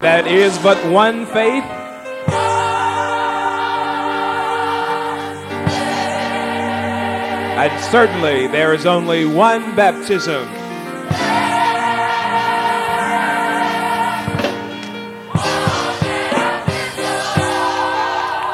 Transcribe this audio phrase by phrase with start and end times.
[0.00, 1.64] That is but one faith.
[7.58, 10.46] And certainly there is only one baptism.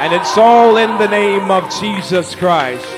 [0.01, 2.94] And it's all in the name of Jesus Christ.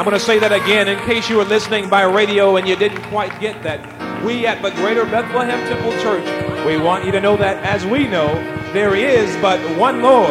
[0.00, 2.74] I'm going to say that again in case you were listening by radio and you
[2.74, 4.24] didn't quite get that.
[4.24, 6.24] We at the Greater Bethlehem Temple Church,
[6.64, 8.32] we want you to know that as we know,
[8.72, 10.30] there is but one Lord.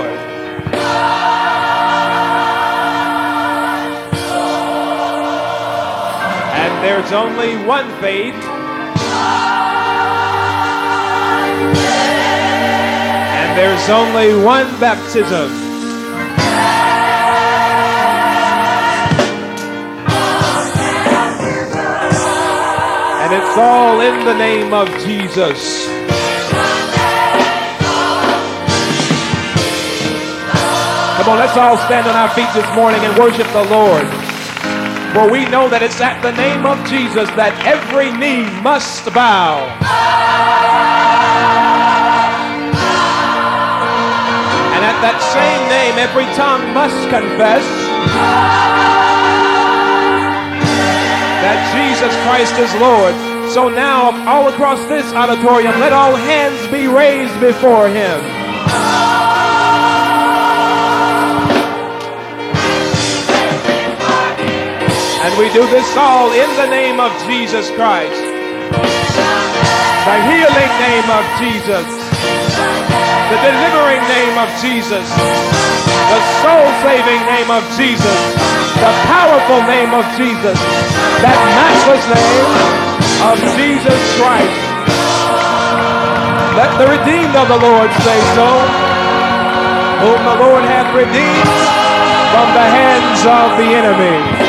[6.58, 8.34] And there's only one faith.
[13.38, 15.59] And there's only one baptism.
[23.30, 25.85] And it's all in the name of Jesus.
[31.13, 34.08] Come on, let's all stand on our feet this morning and worship the Lord.
[35.13, 39.62] For we know that it's at the name of Jesus that every knee must bow.
[44.74, 47.62] And at that same name, every tongue must confess
[51.50, 53.16] that Jesus Christ is Lord.
[53.50, 58.22] So now, all across this auditorium, let all hands be raised before Him.
[65.25, 68.22] And we do this all in the name of Jesus Christ.
[70.06, 73.09] The healing name of Jesus.
[73.30, 75.06] The delivering name of Jesus.
[75.06, 78.19] The soul saving name of Jesus.
[78.81, 80.58] The powerful name of Jesus.
[81.22, 82.50] That matchless name
[83.30, 84.62] of Jesus Christ.
[86.58, 88.50] Let the redeemed of the Lord say so.
[90.02, 91.53] Whom the Lord hath redeemed
[92.34, 94.49] from the hands of the enemy.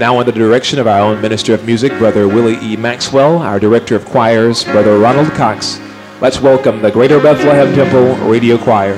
[0.00, 2.74] Now, under the direction of our own Minister of Music, Brother Willie E.
[2.74, 5.78] Maxwell, our Director of Choirs, Brother Ronald Cox,
[6.22, 8.96] let's welcome the Greater Bethlehem Temple Radio Choir.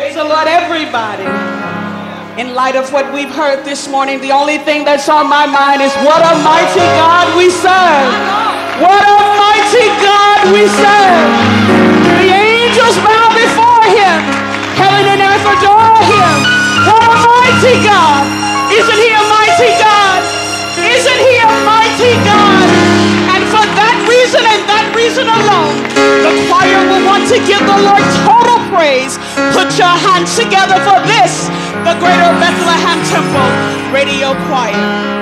[0.00, 1.28] Praise the Lord, everybody.
[2.40, 5.82] In light of what we've heard this morning, the only thing that's on my mind
[5.82, 8.08] is what a mighty God we serve.
[8.80, 11.28] What a mighty God we serve.
[12.16, 14.24] The angels bow before him.
[14.80, 16.62] Heaven and earth adore him.
[16.88, 18.11] What a mighty God.
[18.72, 20.20] Isn't he a mighty God?
[20.80, 22.68] Isn't he a mighty God?
[23.36, 25.76] And for that reason and that reason alone,
[26.24, 29.20] the choir will want to give the Lord total praise.
[29.52, 31.52] Put your hands together for this,
[31.84, 33.50] the Greater Bethlehem Temple
[33.92, 35.21] Radio Choir.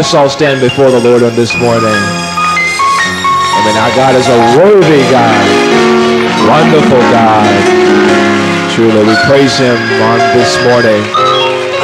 [0.00, 1.92] Let's all stand before the Lord on this morning.
[1.92, 3.76] Amen.
[3.76, 5.44] Our God is a worthy God,
[6.48, 7.60] wonderful God.
[8.72, 11.04] Truly, we praise him on this morning.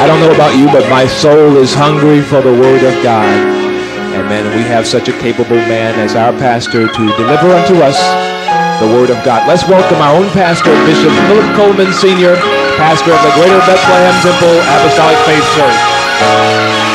[0.01, 3.37] I don't know about you, but my soul is hungry for the word of God.
[4.17, 4.49] Amen.
[4.57, 8.01] We have such a capable man as our pastor to deliver unto us
[8.81, 9.45] the word of God.
[9.45, 12.33] Let's welcome our own pastor, Bishop Philip Coleman Sr.,
[12.81, 16.86] pastor of the Greater Bethlehem Temple Apostolic Faith Church.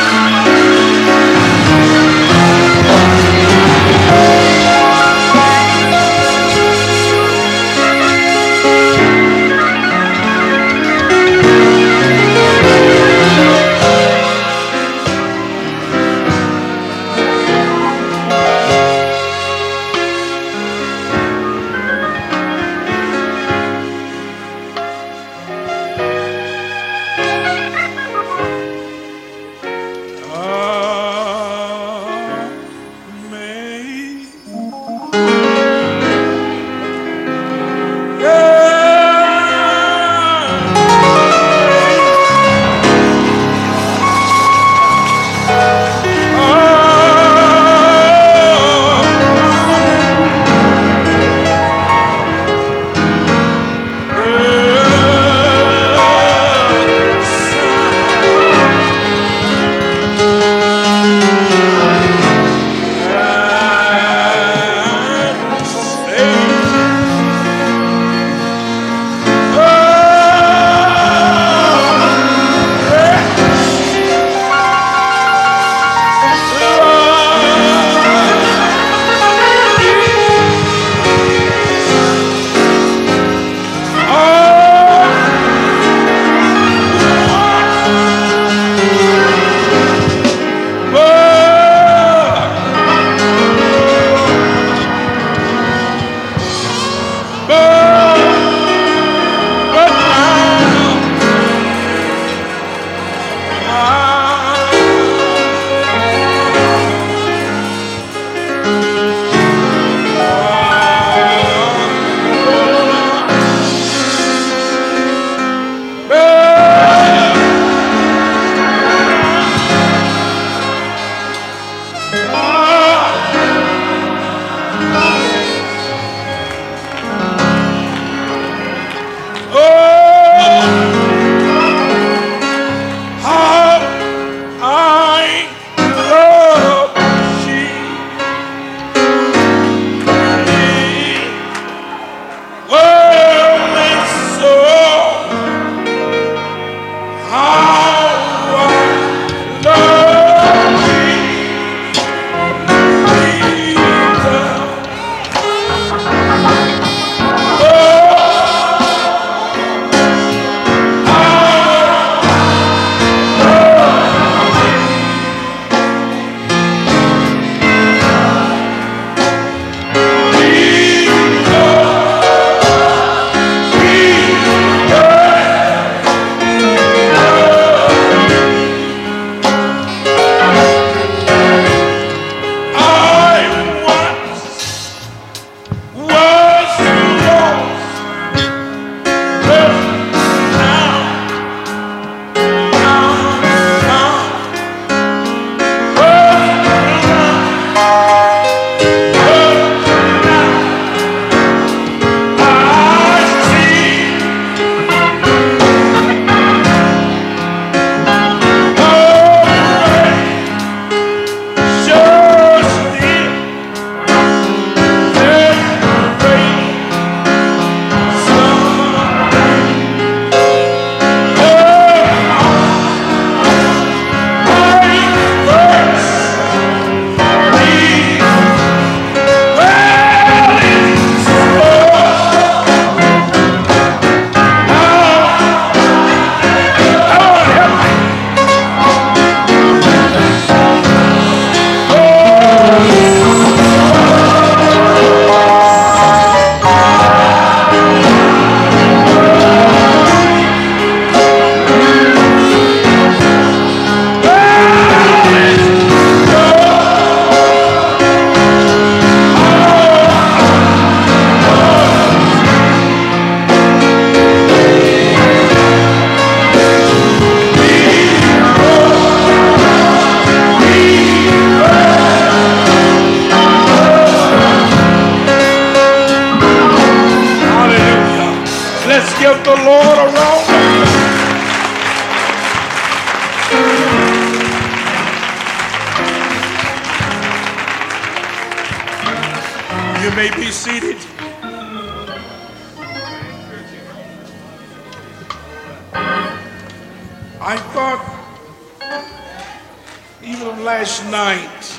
[300.22, 301.78] Even last night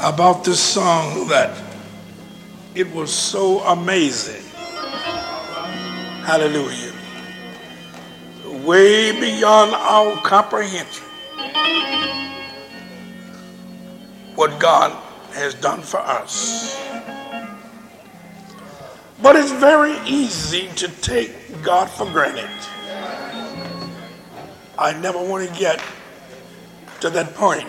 [0.00, 1.56] about this song that
[2.74, 4.42] it was so amazing.
[6.24, 6.92] Hallelujah.
[8.64, 11.04] Way beyond our comprehension.
[14.34, 14.92] What God
[15.32, 16.76] has done for us.
[19.22, 22.50] But it's very easy to take God for granted.
[24.78, 25.82] I never want to get
[27.00, 27.66] to that point,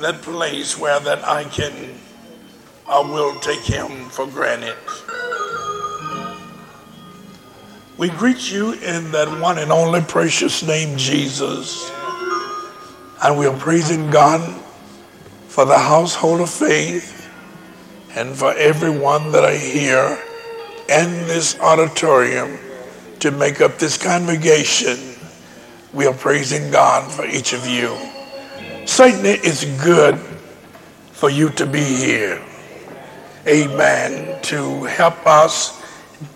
[0.00, 1.98] that place where that I can
[2.88, 4.74] I will take him for granted.
[7.98, 11.90] We greet you in that one and only precious name, Jesus.
[13.22, 14.40] And we are praising God
[15.48, 17.28] for the household of faith
[18.14, 20.18] and for everyone that are here
[20.88, 22.58] in this auditorium
[23.20, 25.07] to make up this congregation.
[25.92, 27.96] We are praising God for each of you.
[28.86, 30.18] Satan, it's good
[31.12, 32.42] for you to be here
[33.48, 35.82] amen, to help us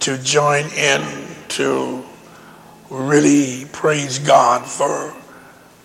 [0.00, 1.02] to join in
[1.49, 2.02] to
[2.88, 5.14] really praise God for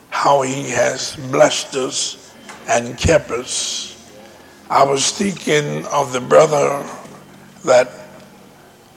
[0.09, 2.33] how he has blessed us
[2.69, 3.93] and kept us.
[4.69, 6.87] I was thinking of the brother
[7.65, 7.89] that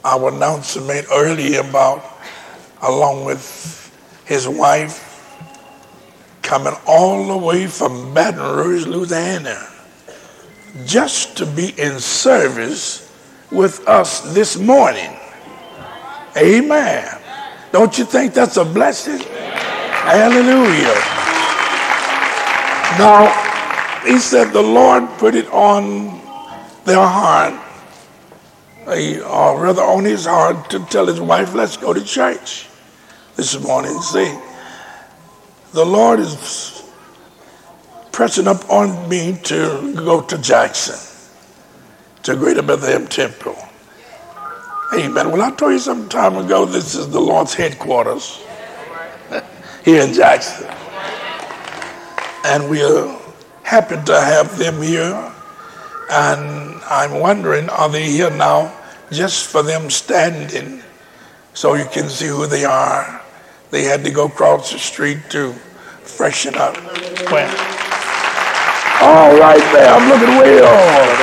[0.05, 2.05] our announcer made earlier about,
[2.83, 3.80] along with
[4.31, 5.07] his wife,
[6.41, 9.67] coming all the way from Baton Rouge, Louisiana
[10.87, 13.13] just to be in service
[13.51, 15.11] with us this morning.
[16.37, 17.19] Amen.
[17.73, 19.19] Don't you think that's a blessing?
[19.19, 20.95] Hallelujah.
[22.99, 26.21] Now, he said the Lord put it on
[26.85, 27.55] their heart,
[28.87, 32.70] or uh, rather on his heart, to tell his wife, let's go to church
[33.41, 33.99] this morning.
[34.03, 34.39] See,
[35.73, 36.83] the Lord is
[38.13, 40.99] pressing up on me to go to Jackson,
[42.25, 43.57] to Greater Bethlehem Temple.
[44.93, 45.33] Amen.
[45.33, 48.45] Well, I told you some time ago, this is the Lord's headquarters
[49.87, 50.69] here in Jackson.
[52.45, 53.19] And we are
[53.63, 55.33] happy to have them here.
[56.11, 58.71] And I'm wondering, are they here now
[59.11, 60.83] just for them standing
[61.55, 63.20] so you can see who they are?
[63.71, 65.53] They had to go across the street to
[66.03, 66.75] freshen up.
[67.31, 67.51] Well,
[69.01, 69.95] all right there.
[69.95, 71.21] I'm looking way on.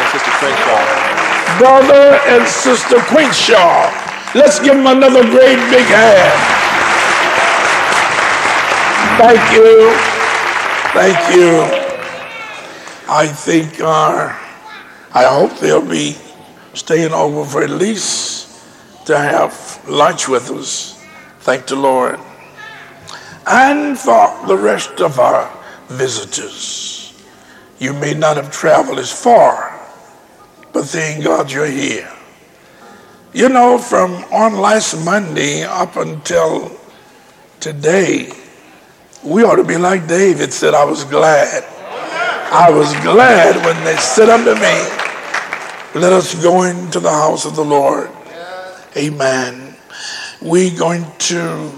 [1.60, 3.91] Brother and Sister Quinkshaw.
[4.33, 6.39] Let's give them another great big hand.
[9.17, 9.91] Thank you.
[10.93, 11.88] Thank you.
[13.10, 14.33] I think, uh,
[15.13, 16.15] I hope they'll be
[16.73, 21.01] staying over for at least to have lunch with us.
[21.39, 22.19] Thank the Lord.
[23.49, 25.51] And for the rest of our
[25.88, 27.13] visitors.
[27.79, 29.79] You may not have traveled as far,
[30.73, 32.12] but thank God you're here.
[33.33, 36.75] You know, from on last Monday up until
[37.60, 38.31] today,
[39.23, 41.63] we ought to be like David said, I was glad.
[42.49, 47.55] I was glad when they said unto me, Let us go into the house of
[47.55, 48.10] the Lord.
[48.95, 49.75] Amen.
[50.41, 51.71] We're going to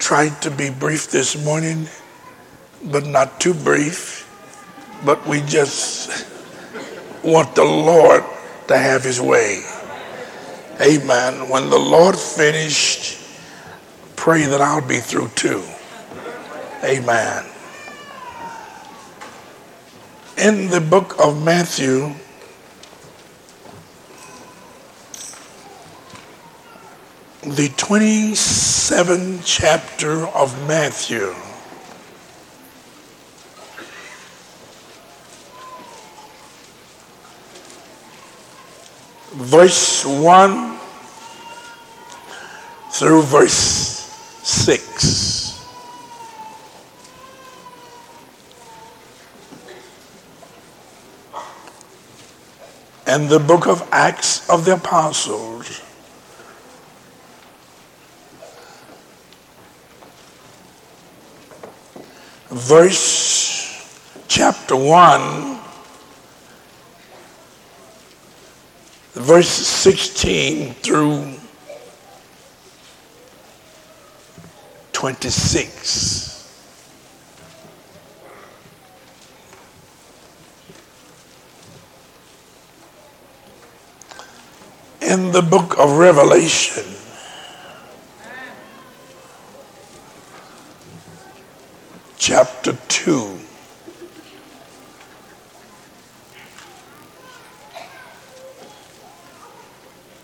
[0.00, 1.86] try to be brief this morning,
[2.82, 4.20] but not too brief
[5.04, 6.26] but we just
[7.22, 8.24] want the Lord
[8.68, 9.62] to have his way.
[10.80, 11.48] Amen.
[11.48, 13.18] When the Lord finished,
[14.16, 15.62] pray that I'll be through too.
[16.84, 17.44] Amen.
[20.38, 22.14] In the book of Matthew,
[27.42, 31.34] the 27th chapter of Matthew,
[39.32, 40.78] verse 1
[42.90, 43.54] through verse
[44.42, 45.66] 6.
[53.06, 55.80] And the book of Acts of the Apostles.
[62.50, 65.60] Verse chapter 1
[69.14, 71.34] verse 16 through
[74.92, 76.28] 26.
[85.02, 86.84] In the book of Revelation,
[92.20, 93.38] chapter 2.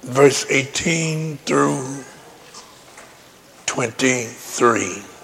[0.02, 2.04] Verse 18 through
[3.64, 5.15] 23.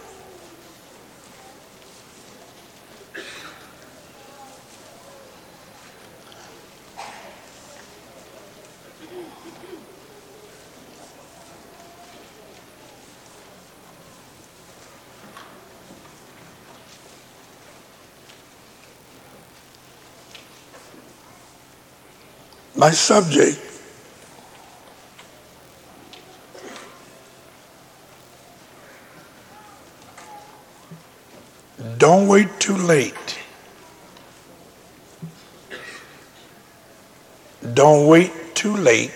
[22.83, 23.61] My subject
[31.99, 33.38] Don't wait too late.
[37.73, 39.12] Don't wait too late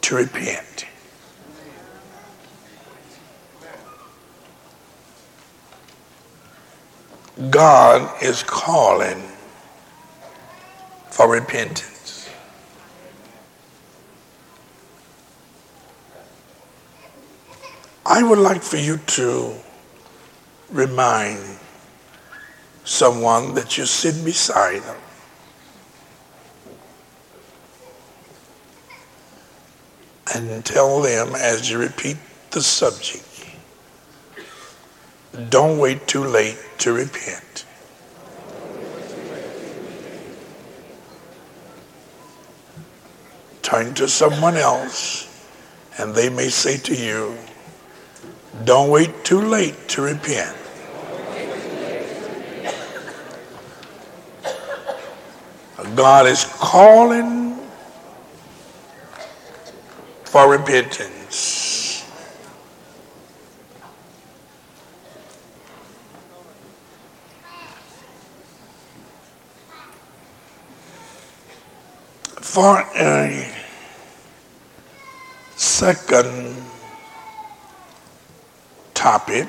[0.00, 0.86] to repent.
[7.50, 9.22] God is calling
[11.14, 12.28] for repentance.
[18.04, 19.54] I would like for you to
[20.70, 21.38] remind
[22.82, 24.96] someone that you sit beside them.
[30.34, 32.16] And tell them as you repeat
[32.50, 33.46] the subject,
[35.48, 37.66] don't wait too late to repent.
[43.64, 45.26] Turn to someone else
[45.98, 47.36] and they may say to you,
[48.64, 50.54] don't wait too late to repent.
[55.96, 57.56] God is calling
[60.24, 62.04] for repentance.
[72.40, 73.53] For a
[75.56, 76.56] second
[78.94, 79.48] topic,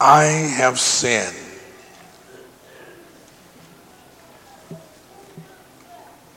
[0.00, 1.36] I have sinned.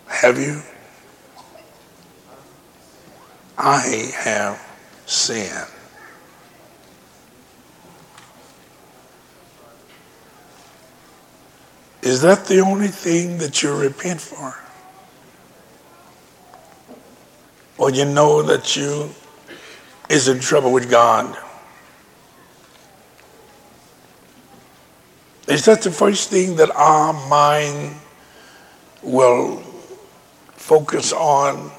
[0.07, 0.61] Have you?
[3.57, 4.61] I have
[5.05, 5.67] sinned.
[12.01, 14.62] Is that the only thing that you repent for?
[17.77, 19.09] Or you know that you
[20.09, 21.37] is in trouble with God?
[25.47, 27.95] Is that the first thing that our mind
[29.01, 29.57] will
[30.53, 31.71] focus on?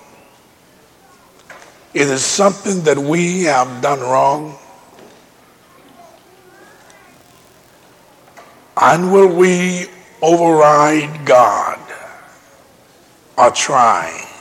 [1.95, 4.59] Is it something that we have done wrong?
[8.77, 9.87] And will we
[10.21, 11.79] override God
[13.39, 14.34] or try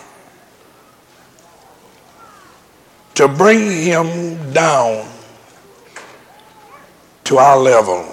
[3.15, 5.07] to bring him down
[7.25, 8.05] to our level?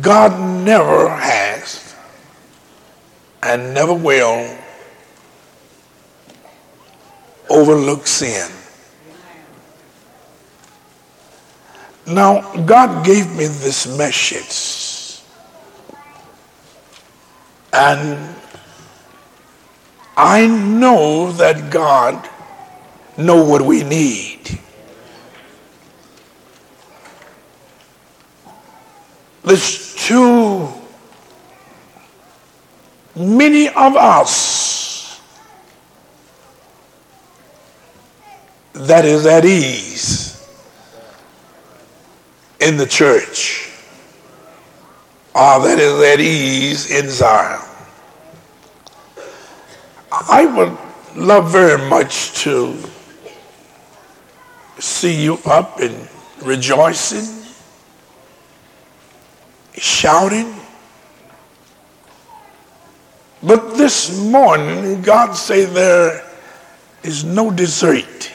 [0.00, 1.94] God never has
[3.42, 4.58] and never will
[7.48, 8.50] overlook sin.
[12.06, 15.22] Now, God gave me this message,
[17.72, 18.34] and
[20.20, 22.28] I know that God
[23.16, 24.58] know what we need.
[29.44, 30.68] There's too
[33.14, 35.20] many of us
[38.72, 40.44] that is at ease
[42.60, 43.70] in the church
[45.32, 47.67] or that is at ease in Zion.
[50.28, 50.76] I would
[51.16, 52.76] love very much to
[54.78, 56.06] see you up and
[56.42, 57.46] rejoicing,
[59.72, 60.54] shouting.
[63.42, 66.22] But this morning, God say there
[67.02, 68.30] is no dessert.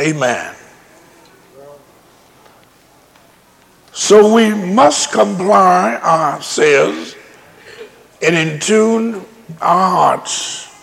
[0.00, 0.54] Amen.
[3.92, 7.16] So we must comply ourselves
[8.22, 9.24] and in tune
[9.60, 10.74] our hearts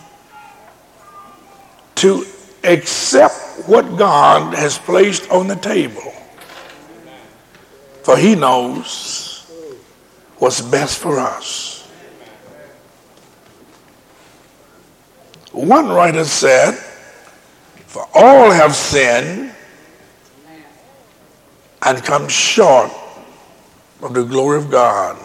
[1.96, 2.24] to
[2.64, 3.34] accept
[3.66, 6.12] what God has placed on the table.
[8.02, 9.46] For he knows
[10.38, 11.78] what's best for us.
[15.52, 16.74] One writer said,
[17.86, 19.52] For all have sinned
[21.82, 22.90] and come short
[24.02, 25.16] of the glory of God.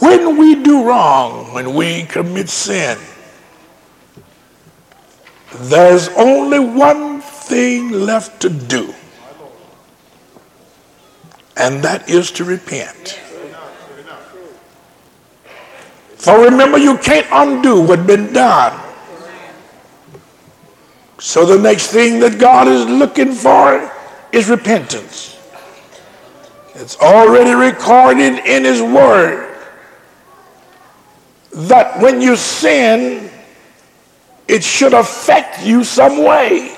[0.00, 2.98] When we do wrong, when we commit sin,
[5.54, 8.94] there's only one thing left to do,
[11.56, 13.18] and that is to repent.
[16.16, 18.78] For remember, you can't undo what's been done.
[21.18, 23.90] So the next thing that God is looking for
[24.30, 25.36] is repentance.
[26.74, 29.47] It's already recorded in His Word
[31.52, 33.30] that when you sin,
[34.46, 36.76] it should affect you some way.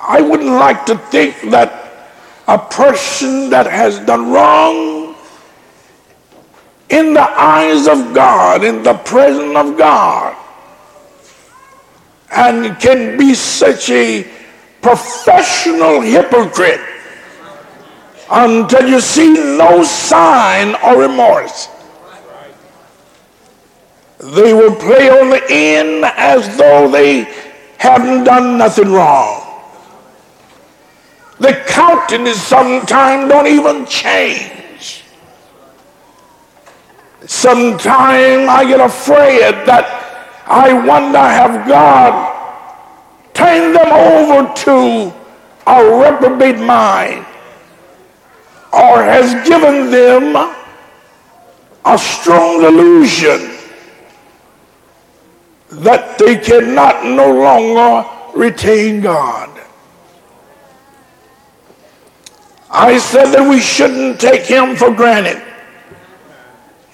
[0.00, 2.10] I wouldn't like to think that
[2.48, 5.14] a person that has done wrong
[6.88, 10.36] in the eyes of God, in the presence of God,
[12.32, 14.28] and can be such a
[14.80, 16.80] professional hypocrite
[18.30, 21.68] until you see no sign or remorse.
[24.22, 27.24] They will play on the end as though they
[27.78, 29.40] haven't done nothing wrong.
[31.40, 35.02] The countenance sometimes don't even change.
[37.26, 42.14] Sometimes I get afraid that I wonder have God
[43.34, 45.12] turned them over to
[45.66, 47.26] a reprobate mind
[48.72, 50.36] or has given them
[51.84, 53.51] a strong delusion
[55.80, 59.48] that they cannot no longer retain God.
[62.70, 65.42] I said that we shouldn't take him for granted.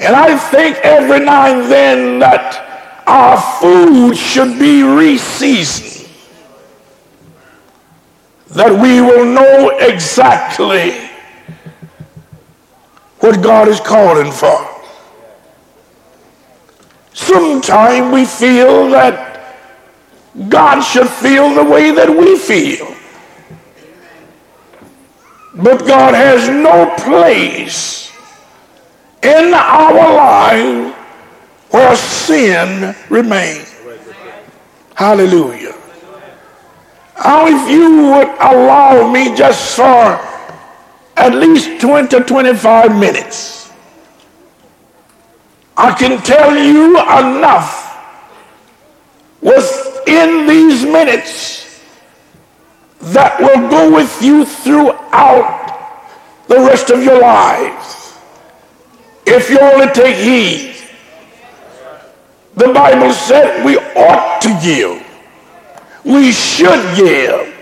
[0.01, 6.09] And I think every now and then that our food should be reseasoned.
[8.51, 11.09] That we will know exactly
[13.21, 14.68] what God is calling for.
[17.19, 19.43] Sometimes we feel that
[20.49, 22.95] God should feel the way that we feel.
[25.53, 28.13] But God has no place
[29.21, 30.95] in our life
[31.71, 33.75] where sin remains.
[34.95, 35.75] Hallelujah.
[37.19, 40.21] Now, if you would allow me just for
[41.17, 43.58] at least 20 to 25 minutes
[45.81, 47.85] I can tell you enough
[49.41, 51.81] within these minutes
[53.01, 55.55] that will go with you throughout
[56.49, 58.19] the rest of your lives.
[59.25, 60.75] If you only take heed.
[62.57, 65.01] The Bible said we ought to give.
[66.05, 67.55] We should give.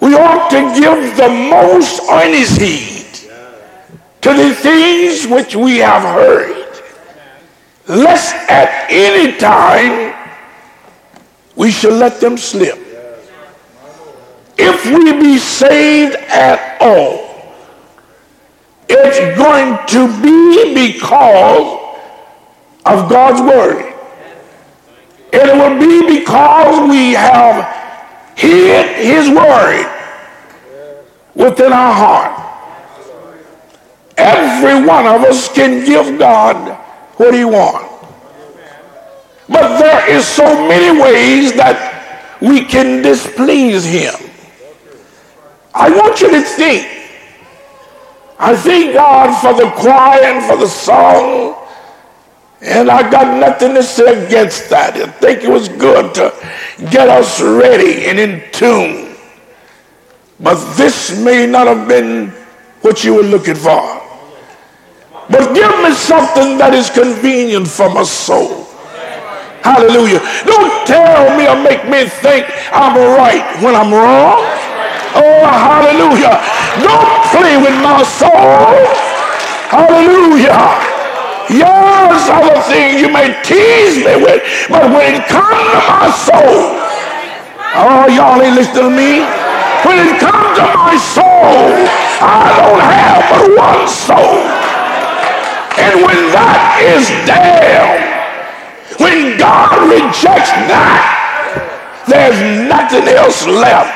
[0.00, 3.06] We ought to give the most earnest heed
[4.20, 6.57] to the things which we have heard
[7.88, 10.14] lest at any time
[11.56, 12.78] we should let them slip.
[14.58, 17.28] If we be saved at all,
[18.88, 21.78] it's going to be because
[22.84, 23.94] of God's word.
[25.32, 29.86] And It will be because we have hid his word
[31.34, 32.44] within our heart.
[34.16, 36.78] Every one of us can give God
[37.18, 37.84] what do you want?
[39.48, 44.14] But there is so many ways that we can displease him.
[45.74, 46.86] I want you to think.
[48.38, 51.56] I thank God for the choir and for the song.
[52.60, 54.94] And I got nothing to say against that.
[54.94, 56.32] I think it was good to
[56.90, 59.16] get us ready and in tune.
[60.40, 62.28] But this may not have been
[62.82, 63.97] what you were looking for.
[65.30, 68.64] But give me something that is convenient for my soul.
[69.62, 70.20] Hallelujah.
[70.48, 74.40] Don't tell me or make me think I'm right when I'm wrong.
[75.12, 76.40] Oh, hallelujah.
[76.80, 78.80] Don't play with my soul.
[79.68, 80.56] Hallelujah.
[81.50, 86.78] Yes, other things you may tease me with, but when it comes to my soul,
[87.76, 89.22] Oh, y'all ain't listening to me.
[89.86, 91.86] When it comes to my soul,
[92.18, 94.47] I don't have but one soul.
[95.78, 97.94] And when that is down,
[98.98, 103.94] when God rejects that, there's nothing else left.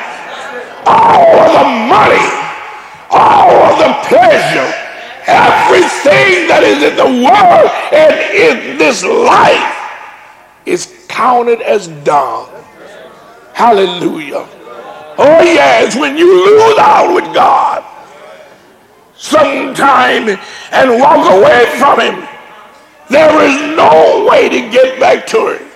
[0.87, 2.27] All of the money,
[3.11, 4.71] all of the pleasure,
[5.27, 9.75] everything that is in the world and in this life
[10.65, 12.47] is counted as dung.
[13.53, 14.47] Hallelujah.
[15.17, 17.92] Oh, yes, when you lose out with God
[19.23, 20.27] sometime
[20.71, 22.27] and walk away from Him,
[23.09, 25.67] there is no way to get back to Him.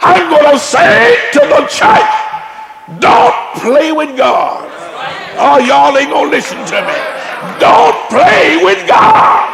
[0.00, 2.12] I'm going to say to the church,
[2.98, 4.68] don't play with God.
[5.36, 6.98] Oh, y'all ain't going to listen to me.
[7.60, 9.52] Don't play with God.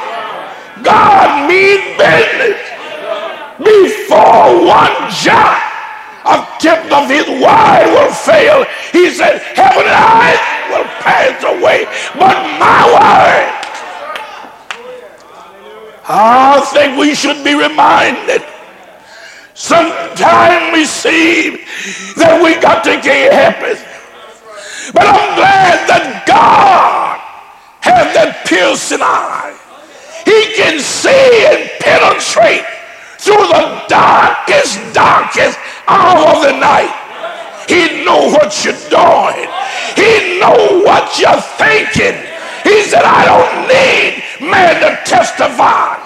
[0.83, 2.63] God means business.
[3.59, 5.68] Before one jot
[6.29, 8.65] a tip of his word will fail.
[8.93, 13.59] He said, heaven and earth will pass away, but my word.
[16.11, 18.43] I think we should be reminded.
[19.55, 21.65] Sometimes we see
[22.17, 23.77] that we got to get happy.
[24.93, 27.21] But I'm glad that God
[27.81, 29.53] has that piercing eye.
[30.25, 32.65] He can see and penetrate
[33.19, 35.59] through the darkest, darkest
[35.89, 36.93] of the night.
[37.69, 39.49] He know what you're doing.
[39.97, 42.17] He know what you're thinking.
[42.65, 45.97] He said, I don't need man to testify.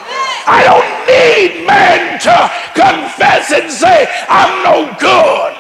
[0.47, 2.37] I don't need man to
[2.75, 5.53] confess and say, I'm no good.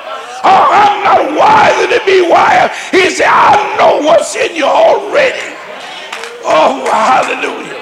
[0.44, 2.70] Oh, I'm not wiser to be wise.
[2.90, 5.54] He said, I know what's in you already.
[6.44, 7.78] Oh, hallelujah.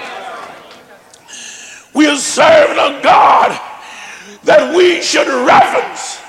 [1.94, 3.58] We are serving a God
[4.44, 6.19] that we should reverence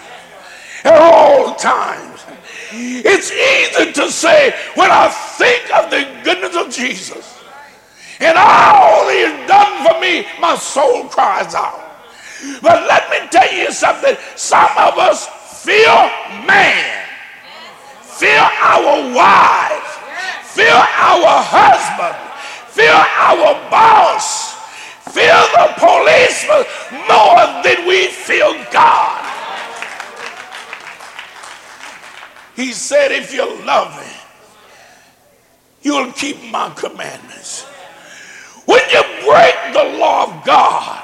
[0.83, 2.25] at all times.
[2.73, 7.37] It's easy to say when I think of the goodness of Jesus
[8.19, 11.81] and all he has done for me, my soul cries out.
[12.61, 14.15] But let me tell you something.
[14.35, 15.27] Some of us
[15.63, 15.93] fear
[16.45, 17.05] man,
[18.01, 19.91] fear our wives,
[20.53, 22.17] fear our husband,
[22.69, 24.53] fear our boss,
[25.13, 26.65] fear the policeman
[27.09, 29.40] more than we fear God.
[32.61, 34.11] He said, if you love me,
[35.81, 37.63] you'll keep my commandments.
[38.65, 41.01] When you break the law of God,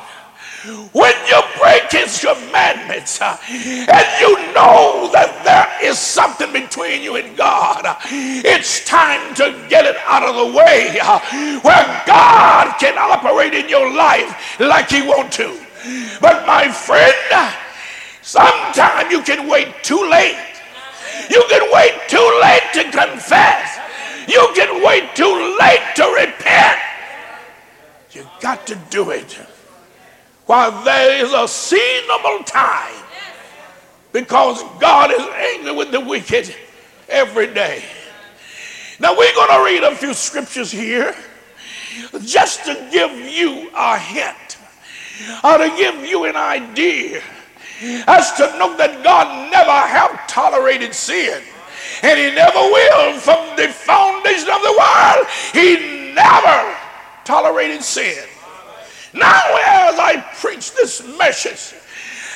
[0.94, 7.16] when you break his commandments uh, and you know that there is something between you
[7.16, 11.20] and God, uh, it's time to get it out of the way uh,
[11.62, 15.58] where God can operate in your life like he want to.
[16.22, 17.16] But my friend,
[18.22, 20.57] sometimes you can wait too late.
[21.30, 23.80] You can wait too late to confess.
[24.28, 26.80] You can wait too late to repent.
[28.12, 29.34] You got to do it
[30.46, 33.04] while there is a seasonable time
[34.14, 36.56] because God is angry with the wicked
[37.10, 37.84] every day.
[39.00, 41.16] Now we're going to read a few scriptures here
[42.24, 44.58] just to give you a hint
[45.44, 47.22] or to give you an idea
[48.08, 51.42] as to know that God never have tolerated sin
[52.04, 55.28] and he never will from the foundation of the world.
[55.54, 56.76] He never
[57.26, 58.28] tolerated sin.
[59.14, 61.80] Now, as I preach this message,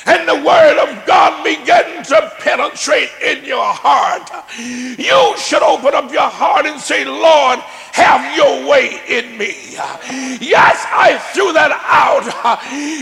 [0.06, 6.12] and the word of God begin to penetrate in your heart, you should open up
[6.12, 7.58] your heart and say, Lord,
[7.92, 9.54] have your way in me.
[10.40, 12.24] Yes, I threw that out,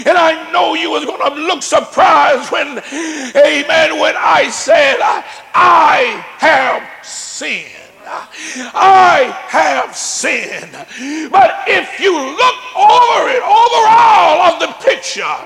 [0.07, 2.79] and I know you was going to look surprised when,
[3.37, 7.67] amen, when I said, I have sinned.
[8.75, 10.73] I have sinned.
[11.31, 15.37] But if you look over it, overall of the picture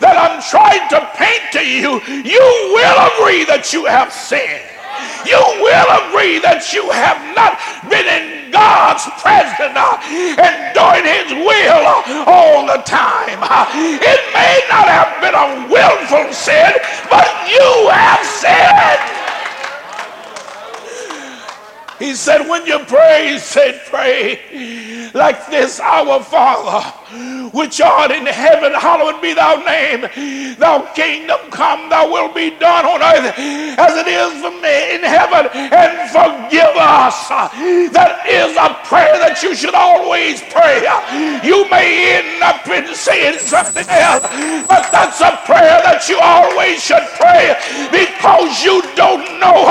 [0.00, 4.66] that I'm trying to paint to you, you will agree that you have sinned.
[5.24, 9.76] You will agree that you have not been in God's presence
[10.36, 11.86] and doing His will
[12.26, 13.40] all the time.
[14.00, 16.72] It may not have been a willful sin,
[17.08, 19.20] but you have sinned.
[22.00, 24.40] He said, when you pray, said, pray
[25.12, 26.92] like this Our Father,
[27.52, 30.56] which art in heaven, hallowed be thy name.
[30.58, 33.34] Thy kingdom come, thy will be done on earth
[33.78, 35.48] as it is in heaven.
[35.54, 37.28] And forgive us.
[37.90, 40.84] That is a prayer that you should always pray.
[41.42, 44.26] You may end up in saying something else,
[44.68, 47.56] but that's a prayer that you always should pray
[47.90, 49.66] because you don't know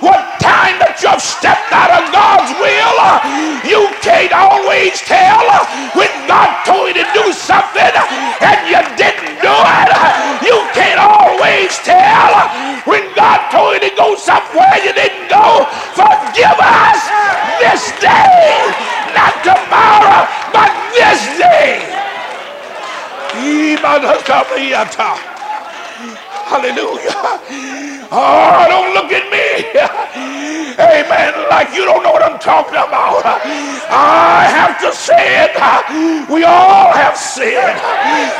[0.00, 2.98] what time that you've stepped out of God's will.
[3.66, 5.44] You can't always tell
[5.98, 7.94] when God told you to do something
[8.46, 9.90] and you didn't do it.
[10.46, 12.32] You can't always tell
[12.86, 15.66] when God told you to go somewhere you didn't go.
[15.98, 17.00] Forgive us
[17.58, 18.62] this day,
[19.18, 21.82] not tomorrow, but this day.
[26.34, 27.97] Hallelujah.
[28.10, 29.68] Oh, don't look at me.
[30.80, 31.32] Amen.
[31.50, 33.20] Like you don't know what I'm talking about.
[33.24, 35.52] I have to say it.
[36.30, 37.80] We all have sinned.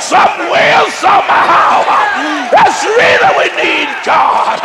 [0.01, 1.85] Somewhere, somehow.
[2.49, 4.61] That's really we need God.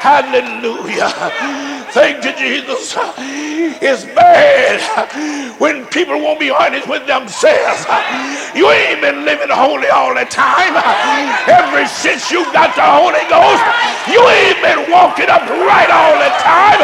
[0.00, 1.12] Hallelujah.
[1.92, 2.96] Thank you, Jesus.
[3.84, 4.80] It's bad
[5.60, 7.84] when people won't be honest with themselves.
[8.56, 10.72] You ain't been living holy all the time.
[11.46, 13.60] Ever since you got the Holy Ghost,
[14.08, 16.80] you ain't been walking upright all the time.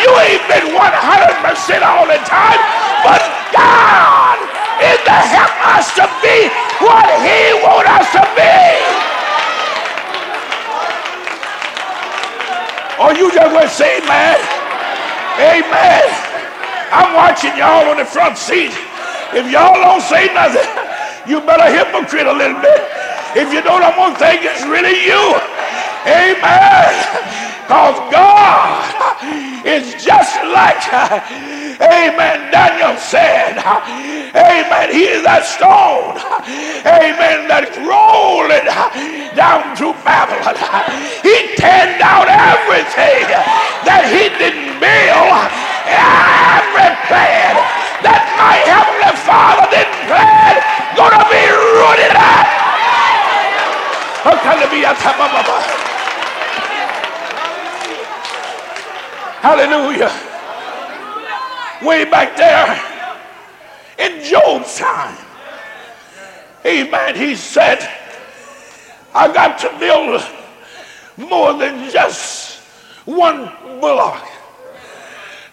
[0.00, 2.60] You ain't been 100% all the time.
[3.04, 3.20] But
[3.52, 4.36] God
[4.80, 6.48] is to help us to be
[6.80, 8.56] what He wants us to be.
[12.96, 14.40] Or you just going to say amen?
[15.36, 16.08] Amen.
[16.92, 18.72] I'm watching y'all on the front seat.
[19.36, 20.64] If y'all don't say nothing,
[21.28, 22.80] you better hypocrite a little bit.
[23.36, 25.45] If you don't, I'm to think it's really you.
[26.06, 26.94] Amen.
[27.66, 28.86] Because God
[29.66, 30.78] is just like,
[31.82, 36.14] amen, Daniel said, amen, he is that stone,
[36.86, 38.62] amen, that's rolling
[39.34, 40.54] down through Babylon.
[41.26, 43.26] He teared down everything
[43.82, 45.42] that he didn't build,
[45.90, 47.58] every plan
[48.06, 50.54] that my heavenly Father didn't plan,
[50.94, 52.46] gonna be rooted out.
[59.46, 60.10] Hallelujah.
[61.80, 62.66] Way back there
[63.96, 65.16] in Job's time.
[66.64, 67.14] Amen.
[67.14, 67.78] He said,
[69.14, 70.20] I got to build
[71.16, 72.58] more than just
[73.04, 74.20] one bullock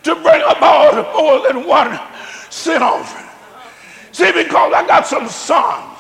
[0.02, 2.00] to bring about more than one
[2.50, 3.30] sin offering.
[4.12, 5.93] See, because I got some sons,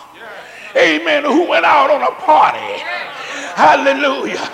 [0.75, 2.83] amen, who went out on a party
[3.53, 4.49] Hallelujah.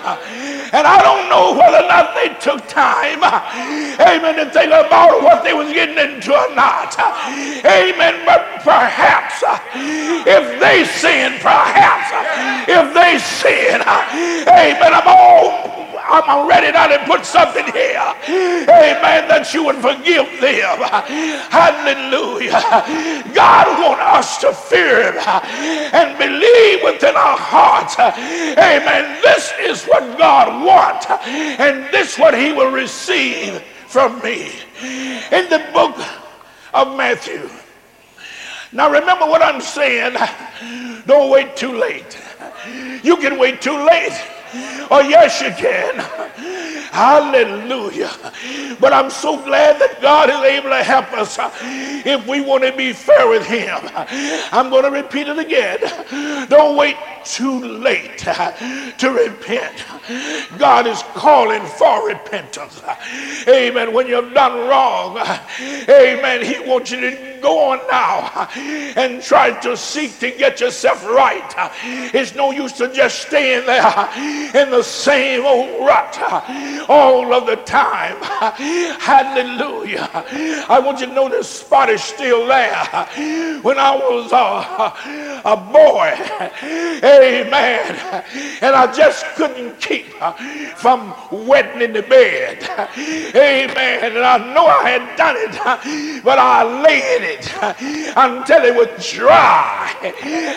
[0.72, 5.42] And I don't know whether or not they took time, amen, to think about what
[5.42, 6.94] they was getting into or not.
[7.64, 8.22] Amen.
[8.26, 9.42] But perhaps
[9.74, 12.12] if they sin, perhaps
[12.68, 18.02] if they sin, amen, I'm all I'm ready now to put something here.
[18.28, 19.28] Amen.
[19.28, 20.78] That you would forgive them.
[21.50, 22.60] Hallelujah.
[23.32, 25.18] God wants us to fear him
[25.94, 27.98] and believe within our hearts.
[27.98, 29.22] Amen.
[29.22, 31.06] This is what God wants.
[31.08, 34.50] And this what he will receive from me.
[35.30, 35.96] In the book
[36.74, 37.48] of Matthew.
[38.72, 40.16] Now remember what I'm saying.
[41.06, 42.18] Don't wait too late.
[43.02, 44.18] You can wait too late
[44.52, 46.49] Oh, yes, you can.
[46.90, 48.10] Hallelujah.
[48.80, 52.64] But I'm so glad that God is able to help us uh, if we want
[52.64, 53.78] to be fair with Him.
[54.52, 56.48] I'm going to repeat it again.
[56.48, 58.52] Don't wait too late uh,
[58.96, 59.84] to repent.
[60.58, 62.82] God is calling for repentance.
[63.46, 63.92] Amen.
[63.92, 65.18] When you've done wrong,
[65.88, 68.48] amen, He wants you to go on now
[68.96, 71.54] and try to seek to get yourself right.
[72.14, 74.08] It's no use to just staying there
[74.54, 76.18] in the same old rut
[76.88, 78.16] all of the time.
[79.00, 80.08] Hallelujah.
[80.68, 82.84] I want you to know this spot is still there.
[83.62, 86.12] When I was a, a boy,
[87.02, 88.24] amen,
[88.62, 90.32] and I just couldn't keep uh,
[90.74, 92.62] from wetting in the bed.
[93.34, 94.16] Amen.
[94.16, 97.52] And I know I had done it, but I lay in it it
[98.16, 99.94] until it was dry.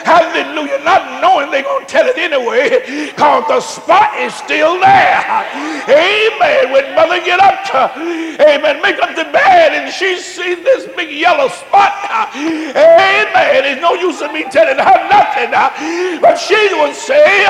[0.03, 0.83] Hallelujah.
[0.83, 5.23] Not knowing they're going to tell it anyway because the spot is still there.
[5.87, 6.12] Amen.
[6.71, 7.63] When mother get up
[8.39, 11.93] amen, make up the bed and she sees this big yellow spot.
[12.35, 13.65] Amen.
[13.65, 15.51] It's no use in me telling her nothing.
[15.53, 15.69] Uh,
[16.21, 17.45] but she would say,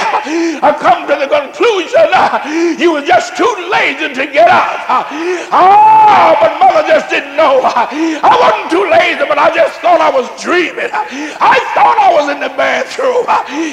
[0.62, 2.40] I come to the conclusion uh,
[2.78, 5.10] you were just too lazy to get up.
[5.52, 7.62] Oh, but mother just didn't know.
[7.64, 10.90] I wasn't too lazy, but I just thought I was dreaming.
[10.94, 13.26] I thought I was in the bathroom.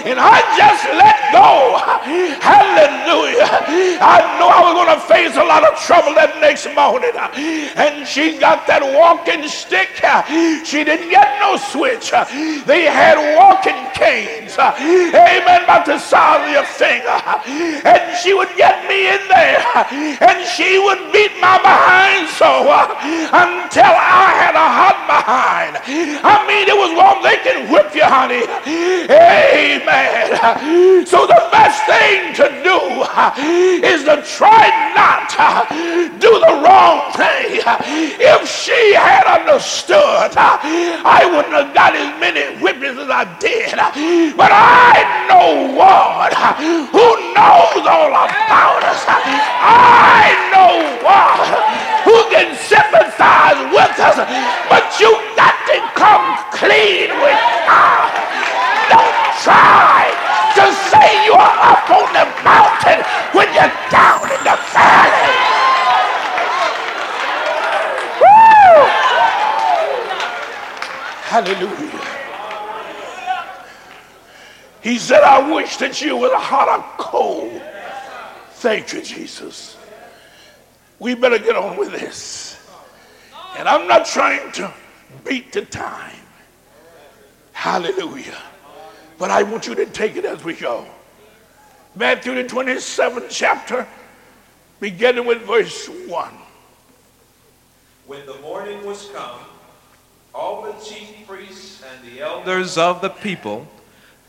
[0.09, 1.79] And I just let go.
[2.41, 3.49] Hallelujah.
[4.01, 7.13] I know I was going to face a lot of trouble that next morning.
[7.77, 9.93] And she got that walking stick.
[10.65, 12.11] She didn't get no switch.
[12.65, 14.57] They had walking canes.
[14.57, 15.65] Amen.
[15.65, 17.13] About the size of your finger.
[17.85, 19.61] And she would get me in there.
[20.25, 22.65] And she would beat my behind so
[23.37, 25.77] until I had a hot behind.
[26.25, 27.21] I mean, it was warm.
[27.21, 28.49] they can whip you, honey.
[29.13, 31.05] Amen.
[31.05, 32.79] So the best thing to do
[33.85, 37.61] is to try not to do the wrong thing.
[38.21, 40.59] If she had understood, uh,
[41.05, 43.77] I wouldn't have got as many whippings as I did.
[44.37, 46.55] But I know one uh,
[46.93, 49.01] who knows all about us.
[49.09, 50.73] I know
[51.05, 51.51] one
[52.07, 54.17] who can sympathize with us.
[54.69, 58.11] But you got to come clean with God.
[58.91, 63.01] Don't try to say you are up on the mountain
[63.33, 65.35] when you're down in the valley.
[68.21, 68.87] Woo!
[71.31, 72.21] Hallelujah.
[74.83, 77.61] He said, I wish that you were hot or cold.
[78.53, 79.77] Thank you, Jesus.
[80.99, 82.59] We better get on with this.
[83.57, 84.73] And I'm not trying to
[85.25, 86.17] beat the time.
[87.53, 88.41] Hallelujah.
[89.21, 90.87] But I want you to take it as we go.
[91.95, 93.87] Matthew, the 27th chapter,
[94.81, 96.33] beginning with verse 1.
[98.07, 99.41] When the morning was come,
[100.35, 103.69] all the chief priests and the elders of the people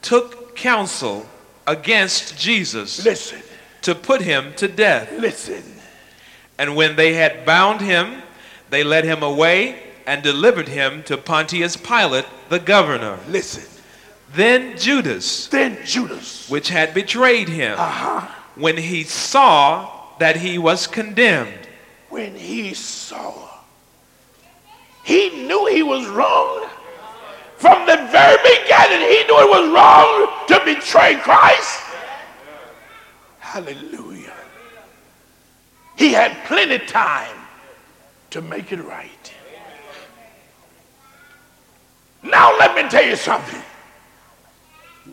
[0.02, 1.26] took counsel
[1.66, 3.42] against Jesus Listen,
[3.84, 5.10] to put him to death.
[5.18, 5.64] listen.
[6.58, 8.24] And when they had bound him,
[8.70, 13.18] they led him away and delivered him to Pontius Pilate, the governor.
[13.30, 13.71] Listen.
[14.34, 20.88] Then Judas, Then Judas, which had betrayed him, uh-huh, when he saw that he was
[20.88, 21.68] condemned,
[22.10, 23.50] when he saw,
[25.04, 26.68] he knew he was wrong.
[27.58, 31.82] From the very beginning, he knew it was wrong to betray Christ.
[33.40, 34.34] Hallelujah.
[35.98, 37.36] He had plenty time
[38.32, 39.34] to make it right.
[42.24, 43.62] Now, let me tell you something.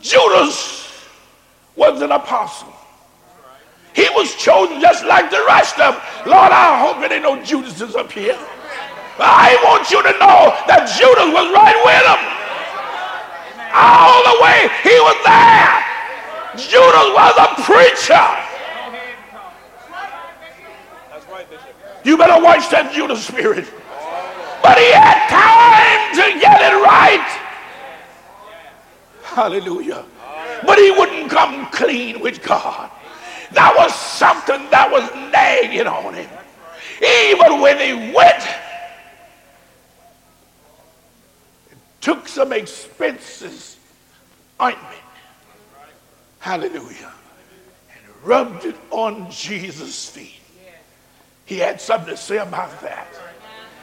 [0.00, 0.92] Judas
[1.76, 2.72] was an apostle.
[3.94, 6.02] He was chosen just like the rest of them.
[6.26, 8.38] Lord, I hope it ain't no Judas is up here.
[9.18, 12.22] I want you to know that Judas was right with him.
[13.74, 15.88] All the way he was there.
[16.54, 18.26] Judas was a preacher.
[22.04, 23.66] You better watch that Judas spirit.
[24.62, 27.37] But he had time to get it right.
[29.34, 30.04] Hallelujah.
[30.64, 32.90] But he wouldn't come clean with God.
[33.52, 36.28] That was something that was nagging on him.
[37.00, 38.42] Even when he went,
[41.70, 43.76] it took some expenses
[44.60, 45.02] ointment.
[46.40, 47.12] Hallelujah.
[47.92, 50.40] And rubbed it on Jesus' feet.
[51.44, 53.08] He had something to say about that.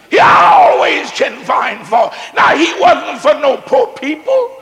[0.09, 2.13] He always can find fault.
[2.35, 4.61] Now, he wasn't for no poor people.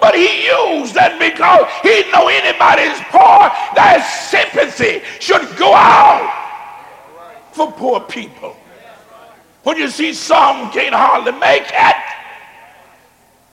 [0.00, 6.30] But he used that because he know anybody's poor, that sympathy should go out
[7.52, 8.56] for poor people.
[9.62, 11.96] When you see some can't hardly make it,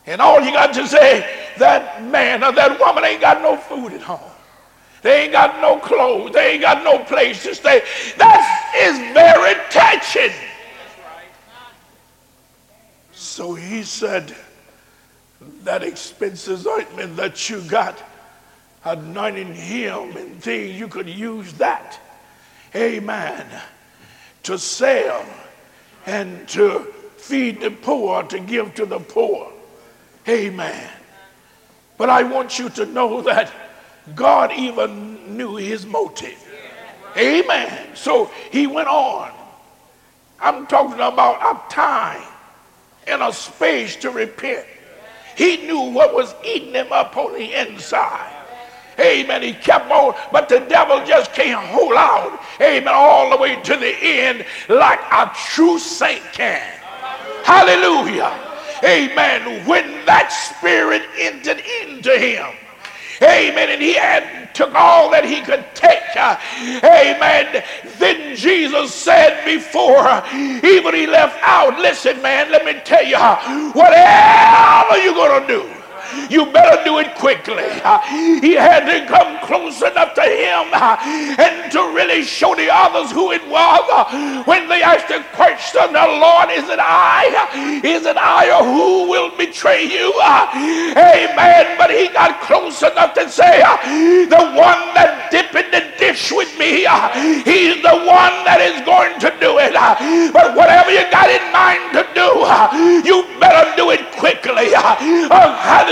[0.05, 3.93] and all you got to say, that man or that woman ain't got no food
[3.93, 4.19] at home.
[5.01, 6.33] They ain't got no clothes.
[6.33, 7.83] They ain't got no place to stay.
[8.17, 10.33] That is very touching.
[13.11, 14.35] So he said,
[15.63, 18.01] that expensive ointment that you got,
[18.83, 21.99] anointing him and things, you could use that.
[22.75, 23.45] Amen.
[24.43, 25.25] To sell
[26.05, 26.81] and to
[27.17, 29.51] feed the poor, to give to the poor.
[30.27, 30.89] Amen.
[31.97, 33.51] But I want you to know that
[34.15, 36.39] God even knew his motive.
[37.15, 37.95] Amen.
[37.95, 39.31] So he went on.
[40.39, 42.27] I'm talking about a time
[43.07, 44.65] and a space to repent.
[45.36, 48.31] He knew what was eating him up on the inside.
[48.99, 49.41] Amen.
[49.41, 52.39] He kept on, but the devil just can't hold out.
[52.61, 52.93] Amen.
[52.93, 56.61] All the way to the end like a true saint can.
[57.43, 58.31] Hallelujah.
[58.84, 59.65] Amen.
[59.65, 62.53] When that spirit entered into him,
[63.22, 66.01] amen, and he had took all that he could take,
[66.84, 67.64] amen.
[67.97, 70.24] Then Jesus said before
[70.64, 73.18] even he left out, listen, man, let me tell you,
[73.74, 75.82] whatever you're going to do,
[76.30, 77.70] you better do it quickly.
[78.41, 83.32] He had to come close enough to him and to really show the others who
[83.32, 84.45] it was.
[84.45, 87.82] When they asked the question, the Lord, is it I?
[87.84, 90.14] Is it I or who will betray you?
[90.22, 91.78] Amen.
[91.78, 93.60] But he got close enough to say,
[94.28, 96.86] the one that dipped in the dish with me,
[97.43, 99.74] he's the one that is going to do it.
[100.34, 102.45] But whatever you got in mind to do,
[103.08, 104.74] you better do it quickly.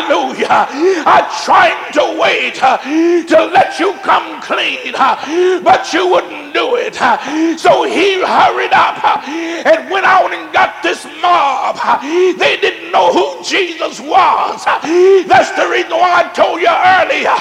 [0.02, 0.68] Hallelujah.
[1.06, 6.76] I tried to wait uh, to let you come clean, uh, but you wouldn't do
[6.76, 7.00] it.
[7.02, 7.18] Uh.
[7.58, 11.78] So he hurried up uh, and went out and got this mob.
[11.82, 12.00] Uh.
[12.38, 14.64] They didn't know who Jesus was.
[14.66, 14.80] Uh.
[15.28, 17.36] That's the reason why I told you earlier,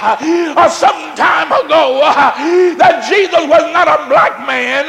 [0.57, 2.01] or some time ago,
[2.79, 4.87] that Jesus was not a black man.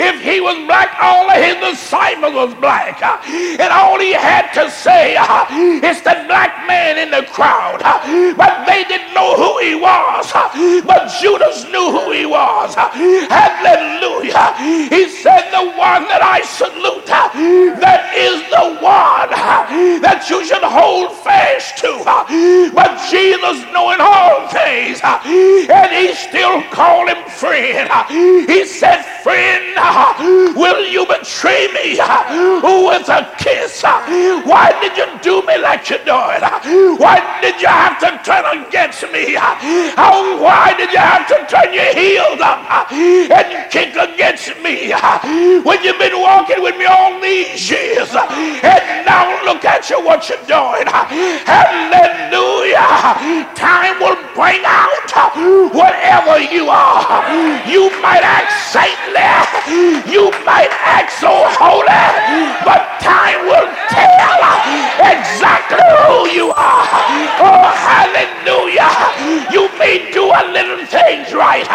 [0.00, 3.02] If he was black, all of his disciples was black.
[3.32, 5.14] And all he had to say
[5.82, 7.80] is the black man in the crowd.
[8.36, 10.30] But they didn't know who he was.
[10.84, 12.74] But Judas knew who he was.
[12.74, 14.54] Hallelujah.
[14.88, 19.30] He said, The one that I salute, that is the one
[20.02, 22.02] that you should hold fast to.
[22.74, 27.88] But Jesus knowing all things, and he still called him friend.
[28.48, 29.74] He said, Friend,
[30.56, 31.98] will you betray me
[32.62, 33.82] with a kiss?
[33.82, 36.42] Why did you do me like you doing?
[36.98, 39.34] Why did you have to turn against me?
[39.36, 44.92] Why did you have to turn your heels up and kick against me
[45.62, 48.10] when you've been walking with me all these years?
[48.14, 50.86] And now look at you, what you're doing.
[51.46, 52.86] Hallelujah.
[53.54, 54.90] Time will bring out
[55.74, 57.22] whatever you are.
[57.68, 59.22] You might act saintly,
[60.10, 61.86] you might act so holy,
[62.64, 64.10] but time will tell
[64.98, 66.71] exactly who you are.
[67.42, 68.90] Oh, hallelujah.
[69.52, 71.66] You may do a little things right,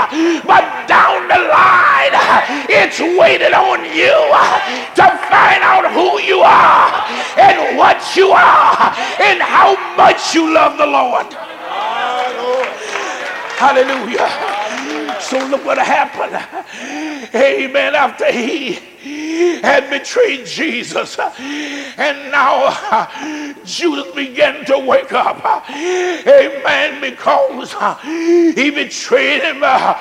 [0.45, 2.13] but down the line,
[2.69, 4.15] it's waiting on you
[4.95, 7.05] to find out who you are
[7.37, 11.27] and what you are and how much you love the Lord.
[13.57, 14.29] Hallelujah.
[15.19, 16.37] So look what happened.
[17.33, 17.95] Amen.
[17.95, 18.79] After he
[19.61, 21.17] had betrayed Jesus.
[21.19, 25.43] And now Judas began to wake up.
[25.69, 27.01] Amen.
[27.01, 27.73] Because
[28.55, 29.93] he betrayed him uh,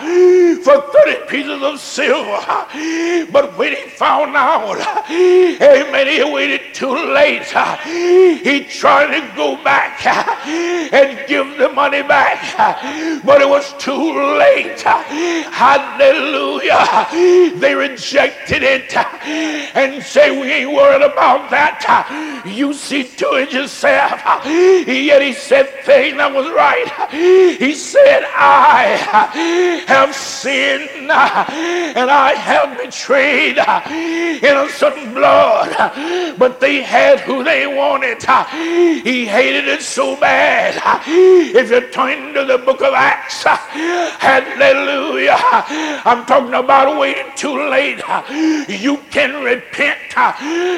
[0.62, 2.40] for 30 pieces of silver.
[3.30, 4.76] But when he found out,
[5.10, 7.46] amen, he waited too late.
[7.84, 13.22] He tried to go back and give the money back.
[13.24, 14.80] But it was too late.
[14.80, 16.76] Hallelujah.
[17.12, 22.42] They rejected it and say we ain't worried about that.
[22.46, 24.20] You see to it yourself.
[24.86, 26.88] Yet he said thing that was right.
[27.10, 33.58] He said, I have sinned and I have betrayed
[34.42, 36.36] innocent blood.
[36.38, 38.22] But they had who they wanted.
[39.04, 40.80] He hated it so bad.
[41.06, 45.36] If you turn to the book of Acts, hallelujah.
[46.04, 48.00] I'm talking about waiting too late.
[48.68, 49.98] You can repent,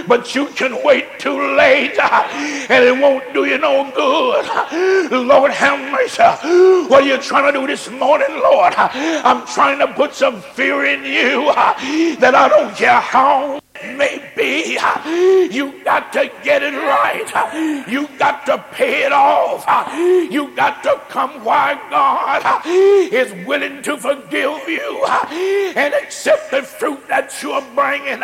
[0.07, 4.47] but you can wait too late and it won't do you no good.
[5.11, 6.23] Lord, have mercy.
[6.89, 8.75] What are you trying to do this morning, Lord?
[8.77, 11.53] I'm trying to put some fear in you
[12.16, 15.09] that I don't care how Maybe uh,
[15.51, 17.24] you got to get it right.
[17.35, 19.64] Uh, you got to pay it off.
[19.66, 19.91] Uh,
[20.31, 25.05] you got to come why God is willing to forgive you
[25.76, 28.20] and accept the fruit that you're bringing.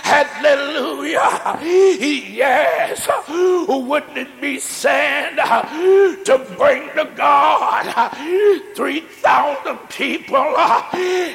[0.00, 1.58] Hallelujah.
[1.62, 3.06] Yes.
[3.28, 5.36] Wouldn't it be sad
[6.24, 8.10] to bring to God
[8.74, 10.36] 3,000 people?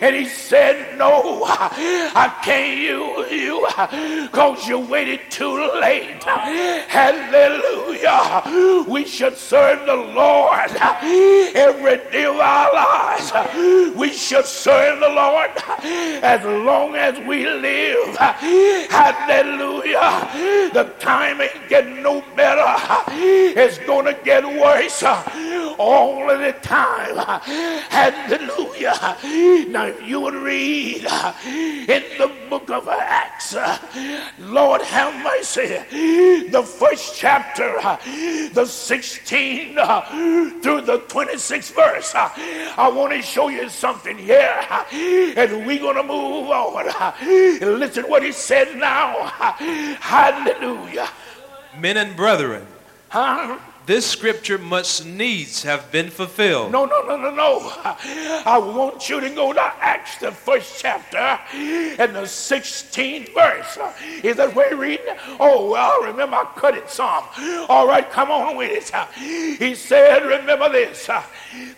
[0.01, 3.68] And he said, No, I can't use you you
[4.28, 6.24] because you waited too late.
[6.97, 8.43] Hallelujah.
[8.88, 10.72] We should serve the Lord
[11.56, 13.32] every day of our lives.
[13.95, 15.52] We should serve the Lord
[16.24, 18.16] as long as we live.
[18.89, 20.30] Hallelujah.
[20.74, 22.64] The time ain't getting no better.
[23.10, 25.04] It's going to get worse.
[25.82, 27.16] all of the time.
[27.89, 29.18] Hallelujah.
[29.70, 33.78] Now you would read in the book of Acts, Uh,
[34.39, 35.68] Lord have mercy,
[36.50, 37.98] the first chapter, uh,
[38.54, 40.02] the 16 uh,
[40.62, 42.14] through the 26th verse.
[42.16, 44.56] I want to show you something here,
[44.92, 46.86] and we're going to move on.
[47.80, 49.14] Listen what he said now.
[50.00, 51.10] Hallelujah.
[51.78, 52.66] Men and brethren,
[53.10, 53.58] Huh?
[53.92, 56.72] This scripture must needs have been fulfilled.
[56.72, 57.60] No, no, no, no, no.
[58.46, 63.78] I want you to go to Acts, the first chapter, and the 16th verse.
[64.24, 65.14] Is that where you're reading?
[65.42, 67.26] Oh, well, remember, I cut it some.
[67.68, 69.60] All right, come on with it.
[69.60, 71.10] He said, remember this,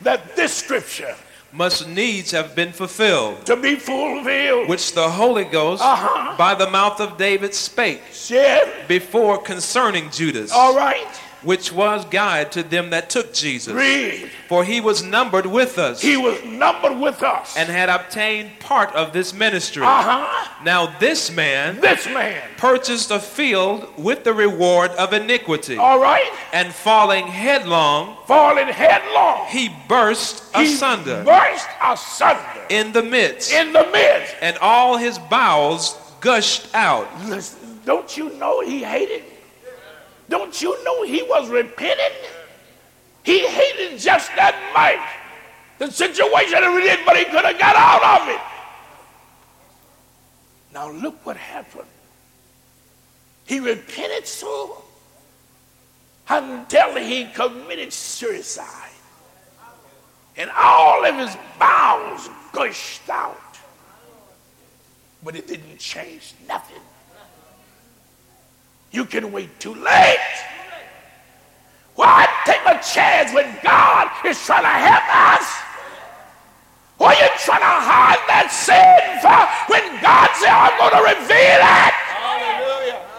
[0.01, 1.16] that this scripture
[1.51, 6.36] Must needs have been fulfilled, to be fulfilled, which the Holy Ghost Uh-huh.
[6.38, 12.51] by the mouth of David spake said, before concerning Judas, all right, which was guide
[12.53, 13.73] to them that took Jesus.
[13.73, 14.29] read.
[14.47, 17.55] For he was numbered with us He was numbered with us.
[17.57, 19.83] and had obtained part of this ministry.
[19.83, 20.63] uh-huh.
[20.63, 26.31] Now this man This man, purchased a field with the reward of iniquity, all right,
[26.53, 29.47] and falling headlong, falling headlong.
[29.49, 34.35] he burst He asunder burst asunder in the midst, in the midst.
[34.41, 37.07] and all his bowels gushed out.
[37.25, 39.23] Listen, don't you know he hated?
[40.34, 42.17] Don't you know he was repenting?
[43.21, 44.99] He hated just that much.
[45.77, 48.41] The situation he did, but he could have got out of it.
[50.73, 51.86] Now look what happened.
[53.45, 54.84] He repented so
[56.27, 58.89] until he committed suicide.
[60.36, 63.38] And all of his bowels gushed out.
[65.23, 66.81] But it didn't change nothing.
[68.93, 70.37] You can wait too late.
[71.95, 75.45] Why take a chance when God is trying to help us?
[77.01, 81.61] Why you trying to hide that sin for when God said, I'm going to reveal
[81.65, 81.95] it?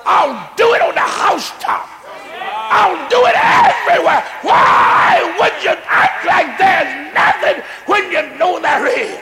[0.07, 1.91] I'll do it on the housetop.
[2.71, 4.23] I'll do it everywhere.
[4.47, 6.87] Why would you act like there's
[7.19, 9.19] nothing when you know there is?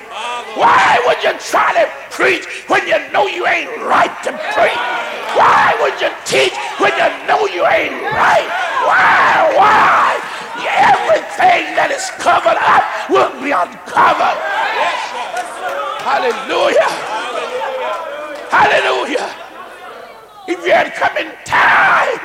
[0.60, 5.21] Why would you try to preach when you know you ain't right to preach?
[5.36, 8.48] Why would you teach when you know you ain't right?
[8.84, 9.52] Why?
[9.56, 10.22] Why?
[10.62, 14.38] Everything that is covered up will be uncovered.
[16.02, 16.90] Hallelujah.
[18.50, 19.28] Hallelujah.
[20.48, 22.20] If you had come in time,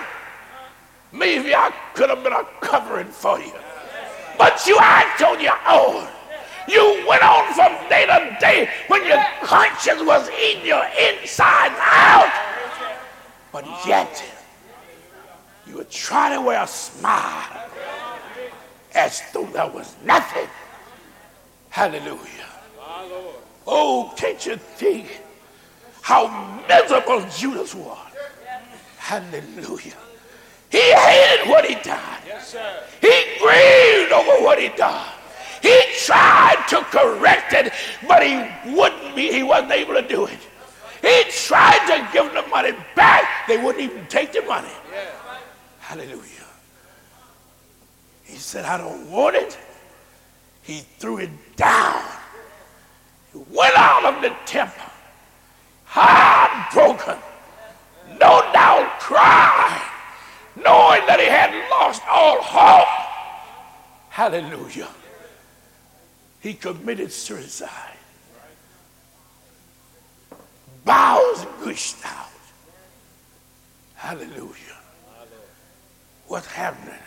[1.11, 3.53] maybe I could have been a covering for you.
[4.37, 6.07] But you act on your own.
[6.67, 12.46] You went on from day to day when your conscience was in your inside out.
[13.57, 14.23] But yet,
[15.65, 17.65] you would try to wear a smile
[18.93, 20.47] as though there was nothing.
[21.69, 22.51] Hallelujah.
[23.65, 25.23] Oh, can't you think
[26.03, 26.27] how
[26.69, 27.97] miserable Judas was?
[28.97, 29.97] Hallelujah.
[30.69, 32.21] He hated what he done.
[33.01, 35.07] He grieved over what he done.
[35.63, 37.73] He tried to correct it,
[38.07, 38.35] but he
[38.71, 40.46] wouldn't be, he wasn't able to do it.
[41.07, 43.47] He tried to give the money back.
[43.47, 44.67] They wouldn't even take the money.
[45.79, 46.21] Hallelujah.
[48.25, 49.57] He said, I don't want it.
[50.63, 52.03] He threw it down.
[53.31, 54.91] He went out of the temple,
[55.85, 57.17] heartbroken,
[58.19, 59.81] no doubt crying,
[60.57, 62.87] knowing that he had lost all hope.
[64.09, 64.89] Hallelujah.
[66.41, 67.96] He committed suicide.
[70.87, 72.31] Bowels gushed out.
[73.95, 74.77] Hallelujah.
[76.27, 76.99] What's happening?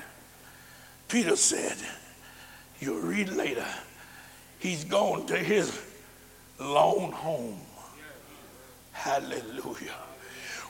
[1.08, 1.78] Peter said,
[2.78, 3.66] you'll read later,
[4.58, 5.80] he's gone to his
[6.58, 7.60] lone home.
[8.92, 9.96] Hallelujah.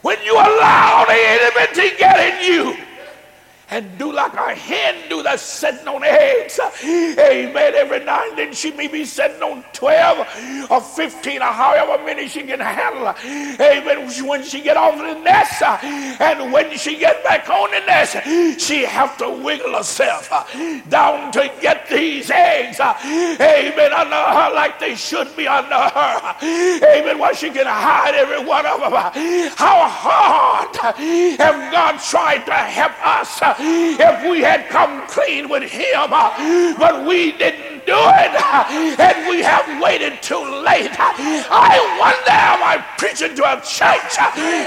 [0.02, 2.76] When you allow the enemy to get in you
[3.71, 8.53] and do like a hen do that's sitting on eggs, amen, every now and then
[8.53, 13.14] she may be sitting on 12 or 15 or however many she can handle.
[13.61, 14.27] Amen.
[14.27, 18.16] When she get off the nest and when she get back on the nest,
[18.61, 20.29] she have to wiggle herself
[20.89, 22.81] down to get these eggs.
[22.81, 23.93] Amen.
[23.93, 26.37] Under her like they should be under her.
[26.43, 27.18] Amen.
[27.18, 28.93] While she can hide every one of them.
[29.57, 30.77] How hard
[31.39, 37.32] have God tried to help us if we had come clean with Him, but we
[37.32, 38.32] didn't do it,
[38.98, 40.90] and we have waited too late.
[40.98, 44.16] I wonder, am I preaching to a church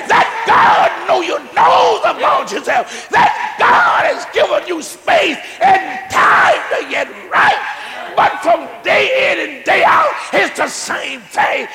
[0.09, 5.81] that God know you know about yourself, that God has given you space and
[6.11, 7.72] time to get right.
[8.15, 11.67] But from day in and day out, it's the same thing.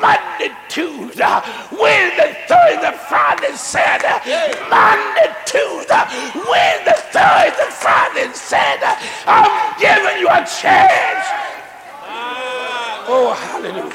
[0.00, 1.40] Monday, Tuesday,
[1.72, 4.18] Wednesday, Thursday, Friday, Saturday.
[4.68, 6.04] Monday, Tuesday,
[6.48, 8.96] Wednesday, Thursday, Friday, Saturday.
[9.26, 11.26] I'm giving you a chance.
[13.08, 13.92] Oh, hallelujah.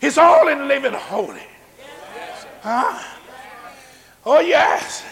[0.00, 1.42] It's all in living holy.
[2.62, 3.02] Huh?
[4.24, 5.04] Oh, yes.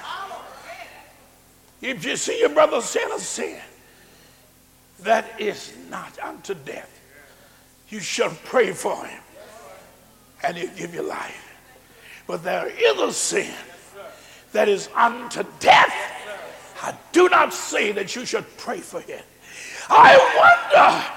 [1.87, 3.61] If you see your brother sin a sin
[5.03, 7.01] that is not unto death,
[7.91, 9.23] you shall pray for him
[10.43, 11.55] and he'll give you life.
[12.27, 13.55] But there is a sin
[14.51, 15.95] that is unto death.
[16.83, 19.23] I do not say that you should pray for him.
[19.89, 20.19] I
[20.75, 21.16] wonder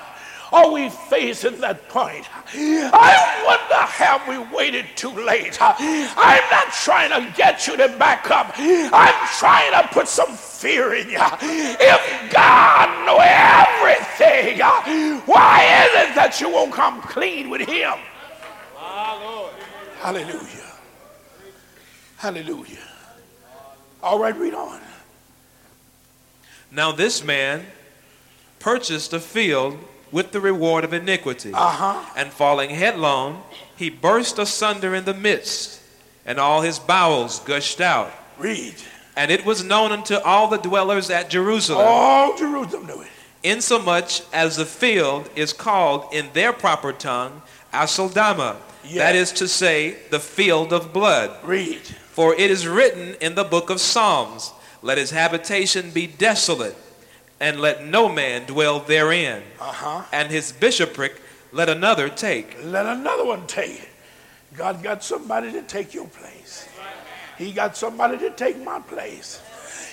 [0.52, 2.28] are we facing that point?
[2.54, 5.58] I wonder have we waited too late?
[5.62, 8.54] I'm not trying to get you to back up.
[8.58, 11.20] I'm trying to put some fear in you.
[11.20, 14.60] If God know everything,
[15.26, 17.94] why is it that you won't come clean with him?
[20.00, 20.74] Hallelujah.
[22.18, 22.78] Hallelujah.
[24.02, 24.80] All right, read on.
[26.72, 27.66] Now this man
[28.60, 29.78] purchased a field
[30.12, 31.52] with the reward of iniquity.
[31.54, 32.04] Uh-huh.
[32.16, 33.44] And falling headlong,
[33.76, 35.82] he burst asunder in the midst,
[36.26, 38.12] and all his bowels gushed out.
[38.38, 38.76] Read.
[39.16, 41.86] And it was known unto all the dwellers at Jerusalem.
[41.88, 43.08] All Jerusalem knew it.
[43.44, 47.42] Insomuch as the field is called in their proper tongue
[47.74, 48.58] Aceldama.
[48.96, 51.32] That is to say, the field of blood.
[51.44, 51.80] Read.
[51.80, 54.52] For it is written in the book of Psalms,
[54.82, 56.76] Let his habitation be desolate
[57.40, 59.44] and let no man dwell therein.
[59.60, 60.04] Uh-huh.
[60.12, 61.22] And his bishopric
[61.52, 62.58] let another take.
[62.64, 63.90] Let another one take.
[64.56, 66.68] God got somebody to take your place.
[67.38, 69.42] He got somebody to take my place.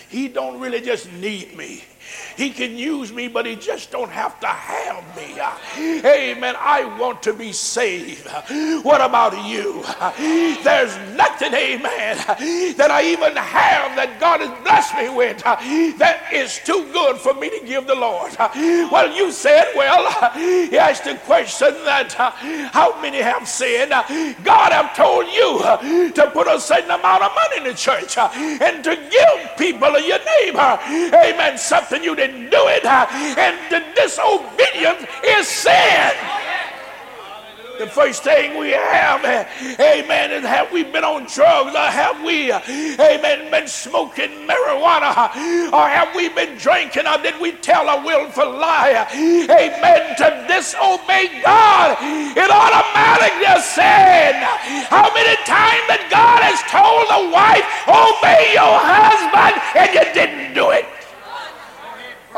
[0.08, 1.84] He don't really just need me.
[2.36, 5.40] He can use me, but he just don't have to have me.
[6.04, 6.54] Amen.
[6.58, 8.26] I want to be saved.
[8.82, 9.84] What about you?
[10.62, 12.16] There's nothing, amen,
[12.76, 15.42] that I even have that God has blessed me with
[15.98, 18.36] that is too good for me to give the Lord.
[18.38, 22.12] Well, you said, well, he asked the question that
[22.72, 23.90] how many have sinned?
[24.44, 25.60] God have told you
[26.12, 30.18] to put a certain amount of money in the church and to give people your
[30.40, 30.78] neighbor,
[31.16, 36.12] amen, something you didn't do it, and the disobedience is sin.
[37.78, 39.22] The first thing we have,
[39.78, 45.12] amen, is have we been on drugs or have we, amen, been smoking marijuana
[45.76, 51.28] or have we been drinking or did we tell a willful lie, amen, to disobey
[51.44, 52.00] God?
[52.32, 54.40] It automatically is sin.
[54.88, 60.54] How many times that God has told the wife, obey your husband, and you didn't
[60.54, 60.88] do it?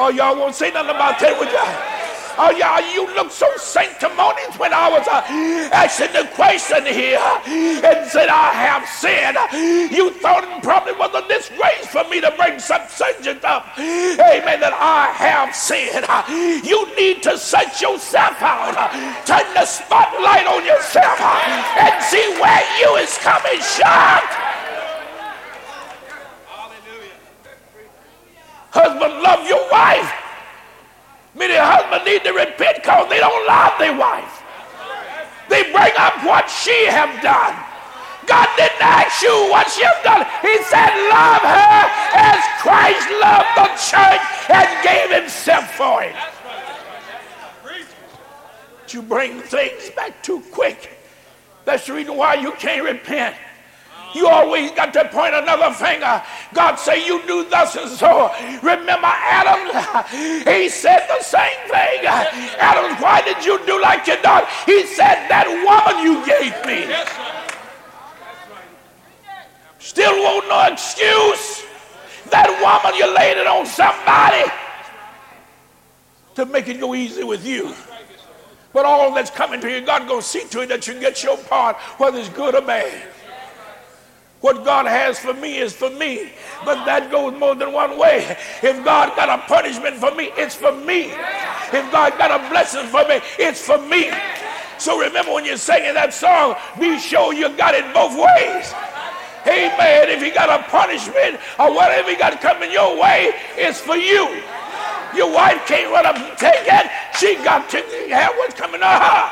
[0.01, 1.99] Oh, y'all won't say nothing about that, would y'all?
[2.39, 5.27] Oh, yeah, you look so sanctimonious when I was uh,
[5.75, 9.35] asking the question here and said, I have sinned.
[9.91, 13.75] You thought it probably was a disgrace for me to bring some subject up.
[13.75, 16.07] Amen, that I have sinned.
[16.63, 18.79] You need to set yourself out,
[19.27, 24.48] turn the spotlight on yourself, and see where you is coming short.
[28.79, 30.07] Husband, love your wife.
[31.35, 34.43] Many husbands need to repent because they don't love their wife.
[35.51, 37.59] They bring up what she have done.
[38.27, 40.23] God didn't ask you what she have done.
[40.47, 41.83] He said, love her
[42.15, 46.15] as Christ loved the church and gave himself for it.
[48.95, 50.99] You bring things back too quick.
[51.65, 53.37] That's the reason why you can't repent.
[54.15, 56.23] You always got to point another finger.
[56.55, 58.33] God say you do thus and so.
[58.63, 59.61] Remember Adam?
[60.47, 62.07] He said the same thing.
[62.07, 64.45] Adam, why did you do like you done?
[64.67, 66.89] He said that woman you gave me.
[69.79, 71.65] Still won't no excuse.
[72.31, 74.51] That woman you laid it on somebody
[76.35, 77.75] to make it go easy with you.
[78.73, 81.37] But all that's coming to you, God gonna see to it that you get your
[81.37, 83.09] part, whether it's good or bad.
[84.41, 86.31] What God has for me is for me.
[86.65, 88.37] But that goes more than one way.
[88.63, 91.11] If God got a punishment for me, it's for me.
[91.73, 94.11] If God got a blessing for me, it's for me.
[94.79, 98.73] So remember when you're singing that song, be sure you got it both ways.
[99.43, 100.09] Amen.
[100.09, 104.43] If he got a punishment or whatever he got coming your way, it's for you.
[105.17, 106.91] Your wife can't run up and take it.
[107.19, 107.79] She got to
[108.15, 109.31] have what's coming to her.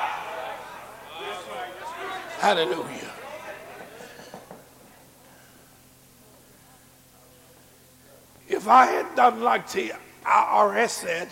[2.41, 3.06] Hallelujah.
[8.49, 9.93] If I had done like the
[10.25, 11.29] IRS said,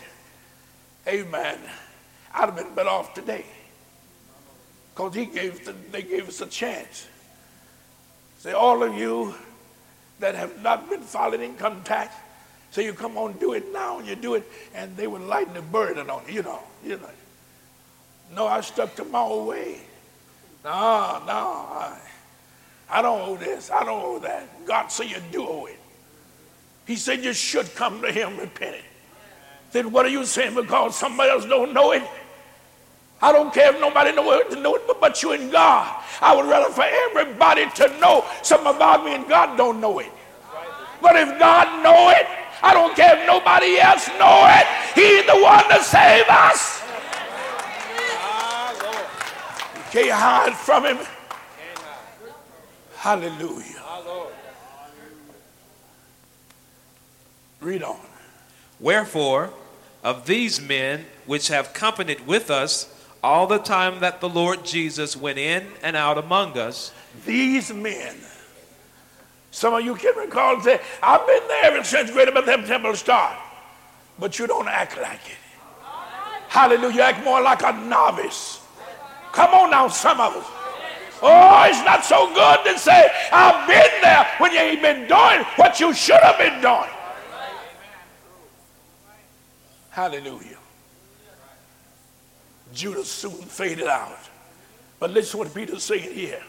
[1.06, 1.58] amen,
[2.32, 3.44] I'd have been better off today.
[4.94, 7.08] Because gave the, they gave us a chance.
[8.38, 9.34] Say, all of you
[10.20, 12.14] that have not been filing income tax,
[12.70, 15.54] so you come on, do it now, and you do it, and they would lighten
[15.54, 16.62] the burden on you, you know.
[16.84, 17.10] You know.
[18.34, 19.80] No, I stuck to my own way.
[20.64, 21.98] No, no, I,
[22.90, 24.66] I don't owe this, I don't owe that.
[24.66, 25.78] God said you do owe it.
[26.86, 28.82] He said you should come to him repenting.
[29.72, 32.02] Then what are you saying because somebody else don't know it?
[33.22, 36.02] I don't care if nobody knows it, know it but you and God.
[36.20, 40.12] I would rather for everybody to know something about me and God don't know it.
[41.00, 42.26] But if God know it,
[42.62, 44.66] I don't care if nobody else know it.
[44.94, 46.82] He's the one to save us.
[49.76, 50.98] You can't hide from him.
[52.96, 53.82] Hallelujah.
[57.64, 57.98] Read on.
[58.78, 59.52] Wherefore,
[60.02, 65.16] of these men which have companied with us all the time that the Lord Jesus
[65.16, 66.92] went in and out among us,
[67.24, 68.14] these men
[69.54, 72.96] some of you can recall and say, I've been there ever since Greater Bethlehem Temple
[72.96, 73.40] started.
[74.18, 75.38] But you don't act like it.
[76.48, 76.92] Hallelujah.
[76.92, 78.60] You act more like a novice.
[79.30, 80.46] Come on now, some of us.
[81.22, 85.46] Oh, it's not so good to say, I've been there when you ain't been doing
[85.54, 86.90] what you should have been doing.
[89.94, 90.58] Hallelujah.
[92.72, 94.18] Judas soon faded out.
[94.98, 96.42] But listen what Peter's saying here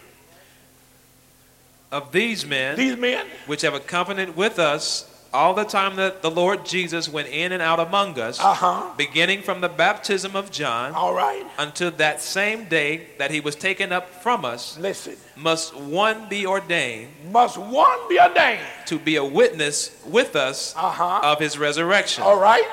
[1.91, 6.31] of these men, these men, which have accompanied with us all the time that the
[6.31, 8.93] Lord Jesus went in and out among us, uh-huh.
[8.97, 13.55] beginning from the baptism of John, all right, until that same day that he was
[13.55, 14.77] taken up from us.
[14.79, 17.11] Listen, must one be ordained?
[17.31, 21.21] Must one be ordained to be a witness with us uh-huh.
[21.23, 22.23] of his resurrection?
[22.23, 22.65] All right.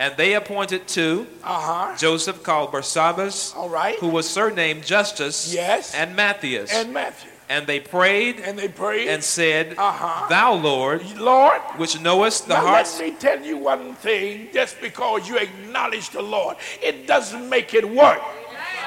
[0.00, 1.94] And they appointed 2 uh-huh.
[1.98, 7.30] Joseph called Barsabbas, all right, who was surnamed Justus, yes, and Matthias, and Matthew.
[7.50, 10.28] And they prayed and they prayed and said, uh-huh.
[10.30, 12.98] Thou Lord, Lord, which knowest the now hearts.
[12.98, 17.74] Let me tell you one thing: just because you acknowledge the Lord, it doesn't make
[17.74, 18.22] it work.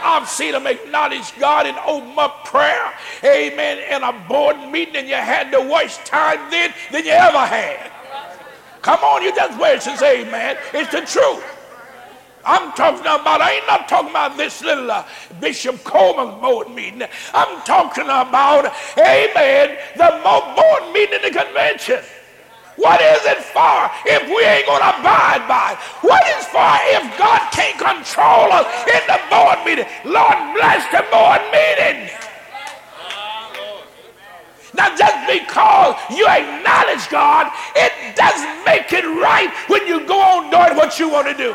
[0.01, 2.91] I've seen them acknowledge God and open up prayer,
[3.23, 7.37] amen, in a board meeting, and you had the worst time then than you ever
[7.37, 7.91] had.
[8.83, 10.57] Come on, you just wait and say amen.
[10.73, 11.43] It's the truth.
[12.45, 15.07] I'm talking about, I ain't not talking about this little uh,
[15.39, 17.03] Bishop Coleman board meeting.
[17.33, 18.65] I'm talking about,
[18.97, 22.03] amen, the board meeting in the convention.
[22.75, 25.79] What is it for if we ain't going to abide by it?
[26.03, 29.87] What is for if God can't control us in the board meeting?
[30.03, 32.11] Lord bless the board meeting.
[34.73, 40.49] Now, just because you acknowledge God, it doesn't make it right when you go on
[40.49, 41.53] doing what you want to do.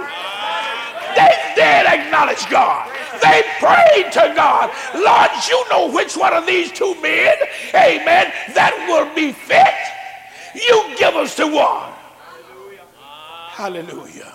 [1.17, 2.91] They did acknowledge God.
[3.21, 4.71] They prayed to God.
[4.95, 7.37] Lord, you know which one of these two men,
[7.75, 9.75] amen, that will be fit.
[10.55, 11.93] You give us the one.
[13.49, 14.33] Hallelujah.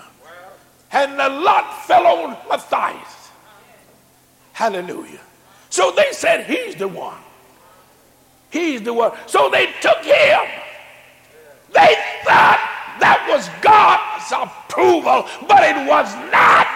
[0.92, 3.32] And the lot fell on Matthias.
[4.52, 5.22] Hallelujah.
[5.70, 7.23] So they said, He's the one.
[8.54, 9.12] He's the one.
[9.26, 10.46] So they took him.
[11.74, 12.62] They thought
[13.02, 16.70] that was God's approval, but it was not.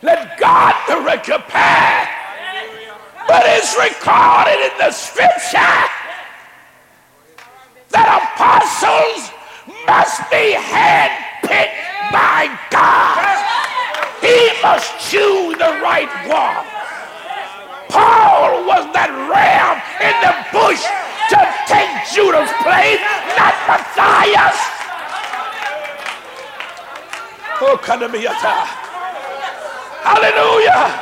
[0.00, 2.08] Let God direct your path.
[3.28, 5.76] But it's recorded in the scripture
[7.92, 9.36] that apostles
[9.84, 11.76] must be handpicked
[12.08, 13.36] by God.
[14.24, 16.75] He must choose the right one.
[17.96, 20.84] Paul was that ram in the bush
[21.32, 23.00] to take Judas' place,
[23.40, 24.58] not Matthias.
[27.64, 28.68] Oh, come to me at that.
[30.04, 30.92] Hallelujah.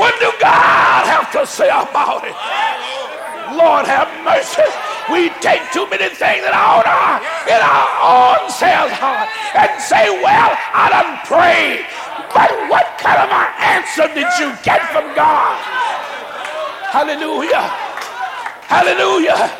[0.00, 2.32] What do God have to say about it?
[3.52, 4.85] Lord have mercy.
[5.10, 6.82] We take too many things in our,
[7.46, 11.86] in our own selves heart and say, well, I done prayed.
[12.34, 15.56] But what kind of an answer did you get from God?
[16.90, 17.70] Hallelujah.
[18.66, 19.52] Hallelujah.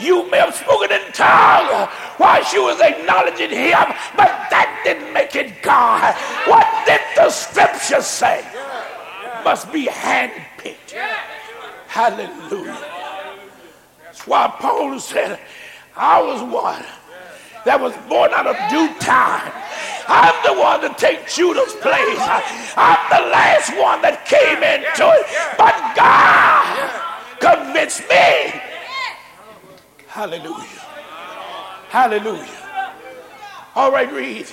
[0.00, 3.84] You may have spoken in tongues while she was acknowledging him,
[4.16, 6.14] but that didn't make it God.
[6.48, 8.44] What did the scripture say?
[9.44, 10.96] Must be handpicked.
[11.86, 12.99] Hallelujah.
[14.26, 15.38] Why Paul said,
[15.96, 16.84] I was one
[17.64, 19.52] that was born out of due time
[20.10, 22.18] I'm the one to take Judas' place.
[22.76, 25.26] I'm the last one that came into it.
[25.56, 26.66] But God
[27.38, 28.60] convinced me.
[30.08, 30.82] Hallelujah.
[31.90, 32.58] Hallelujah.
[33.76, 34.48] All right, read.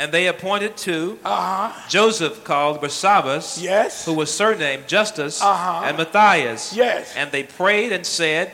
[0.00, 1.70] And they appointed two Uh-huh.
[1.90, 4.06] Joseph called Barsabbas, Yes.
[4.06, 5.82] who was surnamed Justus, Uh-huh.
[5.84, 6.72] and Matthias.
[6.72, 7.12] Yes.
[7.14, 8.50] And they prayed and said,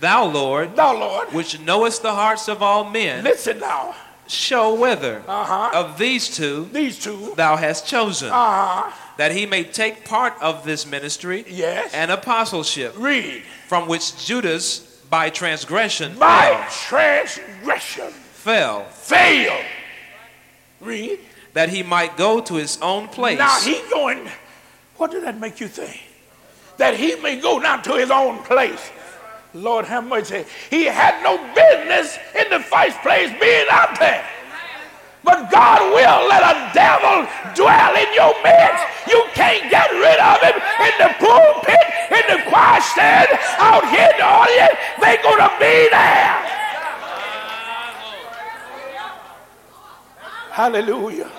[0.00, 3.94] Thou, Lord, Now, Lord, which knowest the hearts of all men, listen now.
[4.26, 5.70] show whether Uh-huh.
[5.74, 7.34] of these two These two.
[7.36, 8.90] thou hast chosen, Uh-huh.
[9.18, 11.90] that he may take part of this ministry Yes.
[11.92, 13.42] and apostleship, Read.
[13.68, 14.80] from which Judas
[15.10, 19.64] by transgression My transgression fell, failed.
[20.80, 21.18] Read.
[21.54, 23.38] that he might go to his own place.
[23.38, 24.28] Now he going,
[24.96, 25.98] what did that make you think?
[26.76, 28.90] That he may go now to his own place.
[29.54, 30.44] Lord have mercy.
[30.68, 34.20] He had no business in the first place being out there.
[35.24, 37.24] But God will let a devil
[37.56, 38.84] dwell in your midst.
[39.08, 44.12] You can't get rid of him in the pulpit, in the choir stand, out here
[44.12, 44.76] in the audience.
[45.00, 46.36] They're going to be there.
[50.56, 51.30] Hallelujah.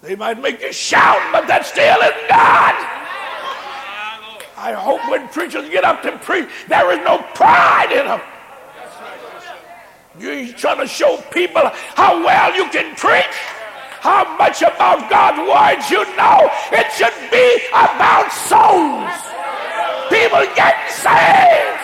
[0.00, 2.72] They might make you shout, but that still isn't God.
[4.56, 8.22] I hope when preachers get up to preach, there is no pride in them.
[10.18, 11.60] You ain't trying to show people
[12.00, 13.36] how well you can preach,
[14.00, 16.48] how much about God's words you know.
[16.72, 19.12] It should be about souls.
[20.08, 21.76] People getting saved.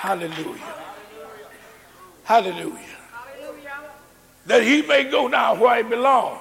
[0.00, 0.85] Hallelujah.
[2.26, 2.80] Hallelujah.
[4.46, 6.40] That he may go now where he belongs.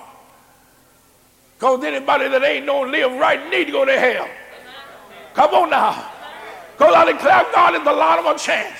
[1.57, 4.27] Because anybody that ain't no live right need to go to hell.
[5.35, 6.11] Come on now.
[6.75, 8.75] Because I declare God is the Lord of a chance.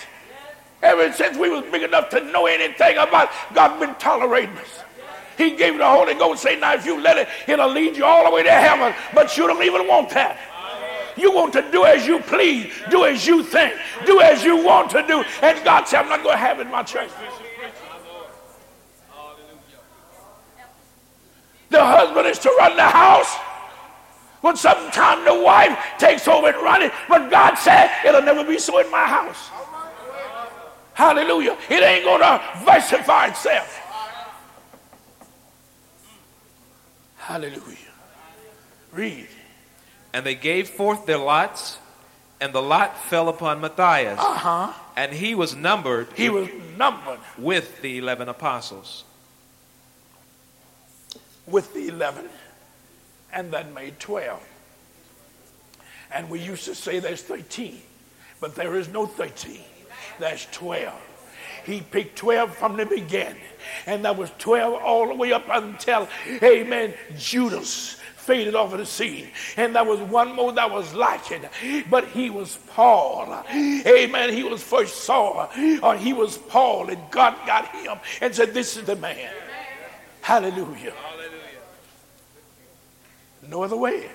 [0.81, 4.81] Ever since we was big enough to know anything about God been tolerating us.
[5.37, 8.25] He gave the Holy Ghost, say, now if you let it, it'll lead you all
[8.25, 8.95] the way to heaven.
[9.13, 10.39] But you don't even want that.
[11.17, 13.73] You want to do as you please, do as you think,
[14.05, 15.23] do as you want to do.
[15.41, 17.09] And God said, I'm not going to have it in my church.
[21.69, 23.35] The husband is to run the house.
[24.41, 28.59] But sometimes the wife takes over and runs it, but God said it'll never be
[28.59, 29.49] so in my house.
[30.93, 31.57] Hallelujah.
[31.69, 33.81] It ain't going to versify itself.
[37.17, 37.75] Hallelujah.
[38.91, 39.27] Read.
[40.15, 41.77] And they gave forth their lots,
[42.39, 44.73] and the lot fell upon Matthias, Uh huh.
[44.95, 46.47] and he was numbered He was
[46.77, 49.03] numbered with the eleven apostles.
[51.47, 52.27] with the 11
[53.33, 54.41] and that made 12.
[56.11, 57.81] And we used to say there's 13,
[58.39, 59.59] but there is no 13.
[60.17, 60.93] There's 12.
[61.65, 63.41] He picked 12 from the beginning,
[63.85, 66.07] and that was 12 all the way up until,
[66.41, 69.29] amen, Judas faded off of the scene.
[69.55, 71.49] And there was one more that was like it,
[71.89, 73.45] but he was Paul.
[73.53, 74.33] Amen.
[74.33, 78.53] He was first Saul, uh, or he was Paul, and God got him and said,
[78.53, 79.31] This is the man.
[80.21, 80.93] Hallelujah.
[83.47, 84.09] No other way.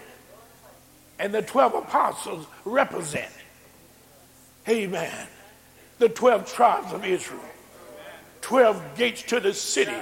[1.20, 3.30] And the 12 apostles represent,
[4.66, 5.28] amen,
[5.98, 7.44] the 12 tribes of Israel,
[8.40, 9.92] 12 gates to the city,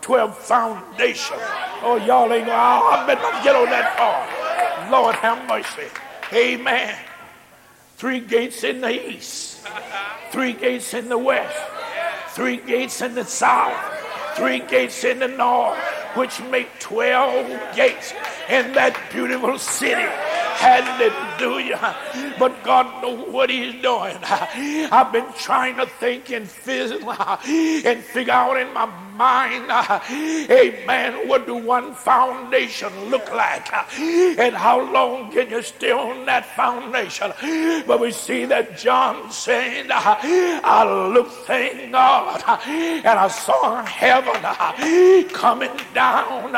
[0.00, 1.40] 12 foundations.
[1.82, 4.90] Oh, y'all ain't I better not get on that far.
[4.90, 5.90] Lord have mercy.
[6.32, 6.96] Amen.
[7.96, 9.66] Three gates in the east,
[10.30, 11.58] three gates in the west,
[12.28, 13.74] three gates in the south,
[14.36, 15.78] three gates in the north,
[16.14, 18.12] which make 12 gates
[18.48, 20.08] in that beautiful city.
[20.56, 21.96] Hallelujah.
[22.38, 24.16] But God knows what He's doing.
[24.22, 29.70] I've been trying to think and physical and figure out in my mind,
[30.50, 33.72] amen, what do one foundation look like?
[33.98, 37.32] And how long can you stay on that foundation?
[37.86, 45.70] But we see that John saying, I looked, thank God, and I saw heaven coming
[45.94, 46.54] down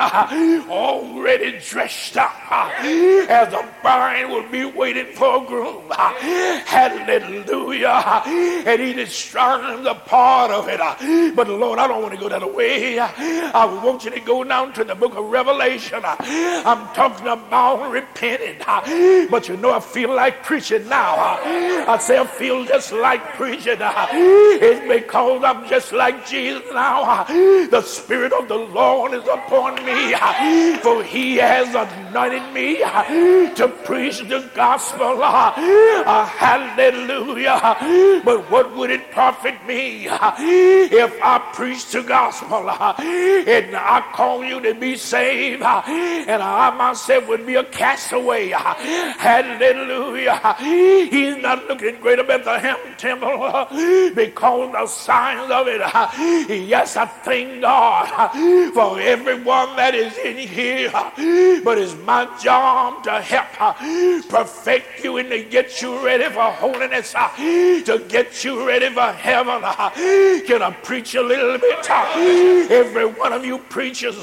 [0.69, 2.35] already dressed up
[2.83, 5.68] as a bride will be waiting for a groom.
[6.67, 8.23] Hallelujah.
[8.67, 11.35] And he describes the part of it.
[11.35, 12.99] But Lord, I don't want to go that way.
[12.99, 16.01] I want you to go down to the book of Revelation.
[16.05, 18.59] I'm talking about repenting.
[19.31, 21.39] But you know, I feel like preaching now.
[21.89, 23.79] I say I feel just like preaching.
[23.81, 27.25] It's because I'm just like Jesus now.
[27.25, 30.15] The Spirit of the Lord is upon me.
[30.83, 32.77] For he has anointed me
[33.55, 35.19] to preach the gospel.
[36.07, 38.23] Hallelujah.
[38.25, 44.61] But what would it profit me if I preach the gospel and I call you
[44.61, 48.49] to be saved and I myself would be a castaway?
[48.49, 50.57] Hallelujah.
[50.59, 53.67] He's not looking great at Bethlehem temple
[54.15, 55.81] because of the signs of it.
[56.69, 58.31] Yes, I thank God
[58.73, 60.91] for everyone that is in here.
[61.65, 63.79] But it's my job to help
[64.29, 69.13] perfect you in to get you ready for holiness, uh, to get you ready for
[69.13, 69.61] heaven.
[69.65, 69.91] Uh.
[70.47, 71.87] Can I preach a little bit?
[71.91, 72.67] Uh?
[72.71, 74.17] Every one of you preachers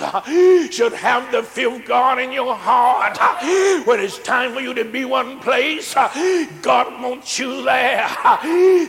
[0.72, 3.18] should have the fear of God in your heart.
[3.88, 5.94] When it's time for you to be one place,
[6.62, 8.08] God wants you there.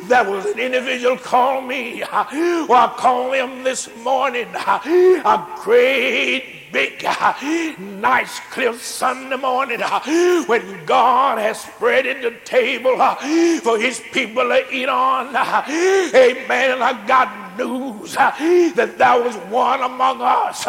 [0.09, 2.03] That was an individual called me.
[2.13, 4.49] Well, I called him this morning.
[4.55, 7.33] A great big, uh,
[7.79, 13.15] nice, clear Sunday morning uh, when God has spread the table uh,
[13.61, 15.29] for his people to eat on.
[15.29, 16.83] Amen.
[16.83, 20.67] I got news that there was one among us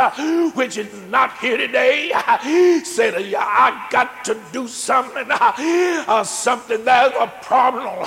[0.56, 2.12] which is not here today.
[2.86, 5.28] Said, I got to do something.
[5.30, 8.06] Uh, something that's a problem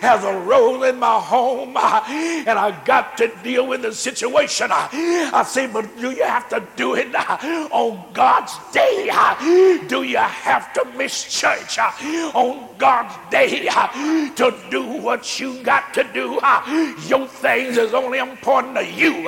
[0.00, 4.68] has arose in my home, and I got to deal with the situation.
[4.70, 7.12] I say, but do you have to do it
[7.70, 9.10] on God's day?
[9.88, 13.68] Do you have to miss church on God's day
[14.36, 16.40] to do what you got to do?
[17.06, 19.24] Your things is only important to you,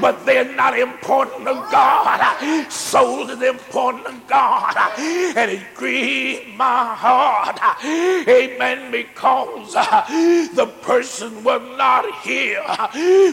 [0.00, 2.70] but they're not important to God.
[2.70, 7.58] Soul is important to God, and it grieved my heart.
[8.28, 8.90] Amen.
[8.90, 9.72] Because
[10.54, 12.62] the person was not here.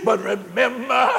[0.03, 1.10] But remember,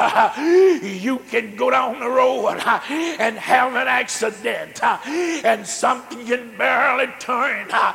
[0.83, 2.59] you can go down the road
[2.89, 4.99] Uh, and have an accident, uh,
[5.45, 7.69] and something can barely turn.
[7.71, 7.93] Uh,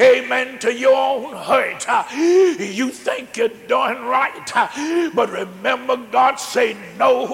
[0.00, 0.58] amen.
[0.60, 1.86] To your own hurt.
[2.14, 7.26] You think you're doing right, but remember, God say no.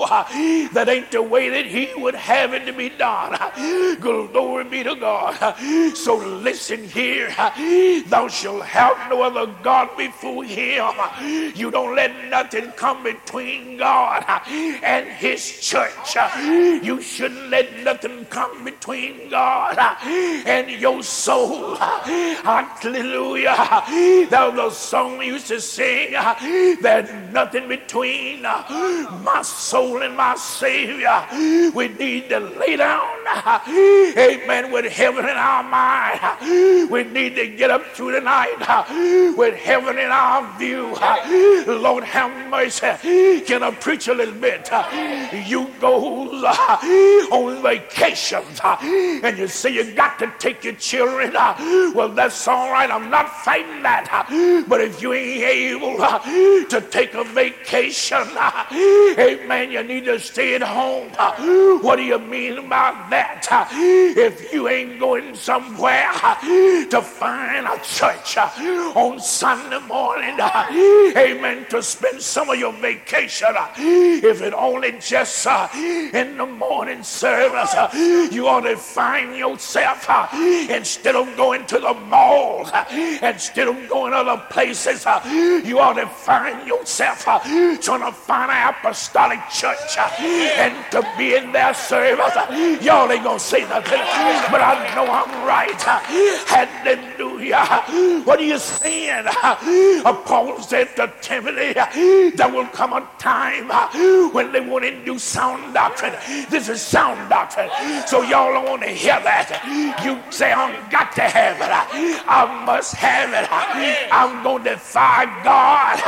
[0.72, 3.39] That ain't the way that He would have it to be done.
[4.01, 5.56] Glory be to God.
[5.97, 7.28] So listen here.
[8.06, 10.93] Thou shalt have no other God before Him.
[11.55, 16.16] You don't let nothing come between God and His church.
[16.82, 19.77] You shouldn't let nothing come between God
[20.07, 21.77] and your soul.
[21.77, 23.55] Hallelujah.
[24.31, 26.12] That was a song we used to sing.
[26.81, 31.27] There's nothing between my soul and my Savior.
[31.74, 33.07] We need to lay down,
[33.66, 36.90] amen, with heaven in our mind.
[36.90, 38.57] We need to get up through the night
[39.36, 40.97] with heaven in our view.
[41.66, 43.43] Lord, have mercy.
[43.47, 44.70] Can I preach a little bit?
[45.47, 46.43] You goes
[47.32, 51.32] on vacations and you say you got to take your children.
[51.32, 52.90] Well, that's all right.
[52.90, 54.26] I'm not fighting that.
[54.68, 56.18] But if you ain't able uh,
[56.66, 58.66] to take a vacation, uh,
[59.18, 59.70] Amen.
[59.70, 61.10] You need to stay at home.
[61.18, 63.47] Uh, what do you mean about that?
[63.72, 72.20] If you ain't going somewhere to find a church on Sunday morning, amen, to spend
[72.20, 75.47] some of your vacation, if it only just
[76.14, 77.74] in the morning service,
[78.31, 80.07] you ought to find yourself
[80.69, 82.69] instead of going to the mall,
[83.23, 85.07] instead of going other places,
[85.65, 91.35] you ought to find yourself trying to find an apostolic church uh, and to be
[91.35, 92.35] in their service.
[92.85, 94.01] Y'all ain't gonna say nothing,
[94.53, 95.81] but I know I'm right.
[96.47, 97.65] Hallelujah.
[98.24, 99.24] What are you saying?
[99.43, 101.73] Uh, Paul said to Timothy,
[102.37, 106.12] there will come a time uh, when they won't do sound doctrine.
[106.51, 107.70] This is sound doctrine.
[108.06, 109.62] So y'all don't want to hear that.
[110.05, 112.22] You say, I've got to have it.
[112.27, 113.48] I must have it.
[114.12, 116.01] I'm going to defy God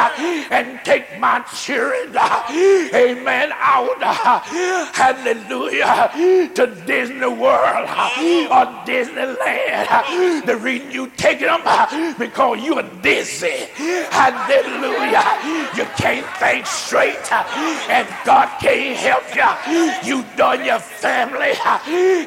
[0.50, 2.12] and take my children
[2.94, 4.02] amen, out,
[4.94, 6.10] hallelujah,
[6.54, 10.46] to Disney World or Disneyland.
[10.46, 11.62] The reason you taking them
[12.18, 13.66] because you are dizzy.
[14.10, 15.22] Hallelujah.
[15.76, 19.52] You can't think straight and God can't help you.
[20.08, 21.52] You done your family.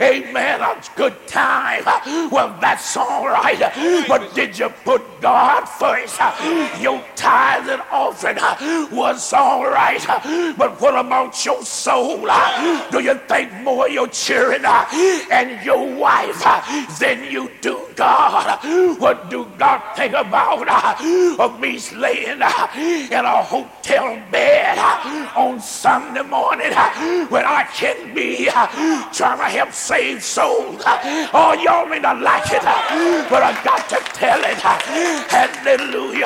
[0.02, 0.62] Amen.
[0.62, 1.84] A good time.
[2.32, 3.60] Well, that's all right.
[4.08, 6.20] But did you put God first?
[6.82, 8.38] Your tithe and offering
[8.92, 10.04] was all right.
[10.58, 12.28] But what about your soul?
[12.92, 16.44] Do you think more of your children and your wife
[17.00, 18.60] than you do God?
[19.00, 20.68] What do God think about
[21.40, 24.78] of me laying in a hotel bed
[25.36, 26.72] on Sunday morning
[27.30, 28.46] when I can be
[29.14, 30.82] trying to help save souls?
[30.86, 32.62] Oh, y'all may not like it,
[33.30, 34.58] but I got to tell it.
[35.30, 36.26] Hallelujah.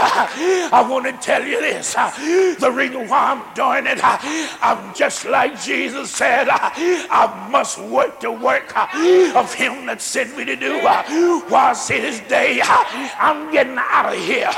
[0.72, 1.94] I want to tell you this.
[1.94, 8.32] The reason why I'm doing it, I'm just like Jesus said, I must work the
[8.32, 10.80] work of him that sent me to do.
[10.80, 14.52] While I see this day, I'm getting out of here,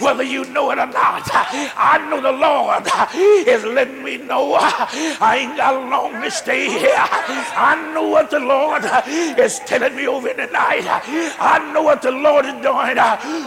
[0.00, 1.22] whether you know it or not.
[1.32, 2.86] I know the Lord
[3.46, 6.94] is letting me know I ain't got long to stay here.
[6.94, 8.84] I know what the Lord
[9.36, 10.86] is telling me over the night.
[11.40, 12.96] I know what the Lord is doing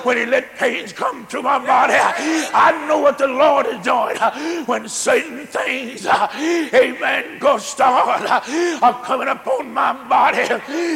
[0.04, 1.94] when He let pains come to my body.
[1.96, 4.18] I know what the Lord is doing
[4.66, 8.28] when certain things, amen, go start
[8.84, 10.44] are coming upon my body.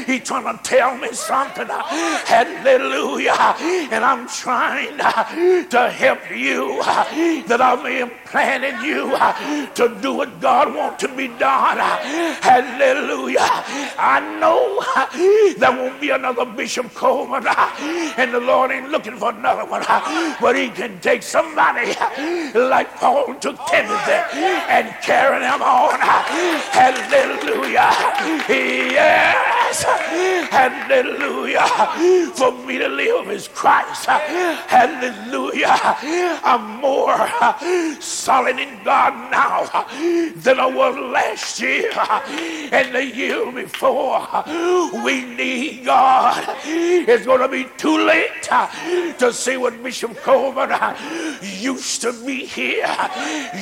[0.05, 1.67] He's trying to tell me something.
[1.67, 3.55] Hallelujah.
[3.93, 6.83] And I'm trying to help you
[7.47, 9.15] that I may implant in you
[9.75, 11.92] to do what God wants to be done.
[12.41, 13.39] Hallelujah.
[13.97, 14.83] I know
[15.57, 17.71] there won't be another Bishop Coleman, uh,
[18.17, 21.93] and the Lord ain't looking for another one, uh, but He can take somebody
[22.53, 24.19] like Paul took Timothy
[24.69, 25.99] and carry them on.
[26.73, 27.91] Hallelujah.
[28.49, 29.83] Yes.
[29.83, 31.67] Hallelujah.
[32.35, 34.05] For me to live is Christ.
[34.05, 35.75] Hallelujah.
[36.43, 37.17] I'm more
[38.01, 39.65] solid in God now
[40.35, 41.82] than I was last year
[42.71, 44.43] and the year before.
[45.03, 46.57] We need God.
[46.65, 48.67] It's going to be too late uh,
[49.13, 50.95] to see what Bishop Coleman uh,
[51.41, 52.95] used to be here,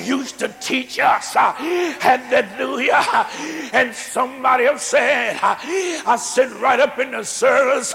[0.03, 1.35] used to teach us.
[1.35, 3.27] Uh, hallelujah.
[3.73, 7.93] And somebody else said, I sit right up in the service.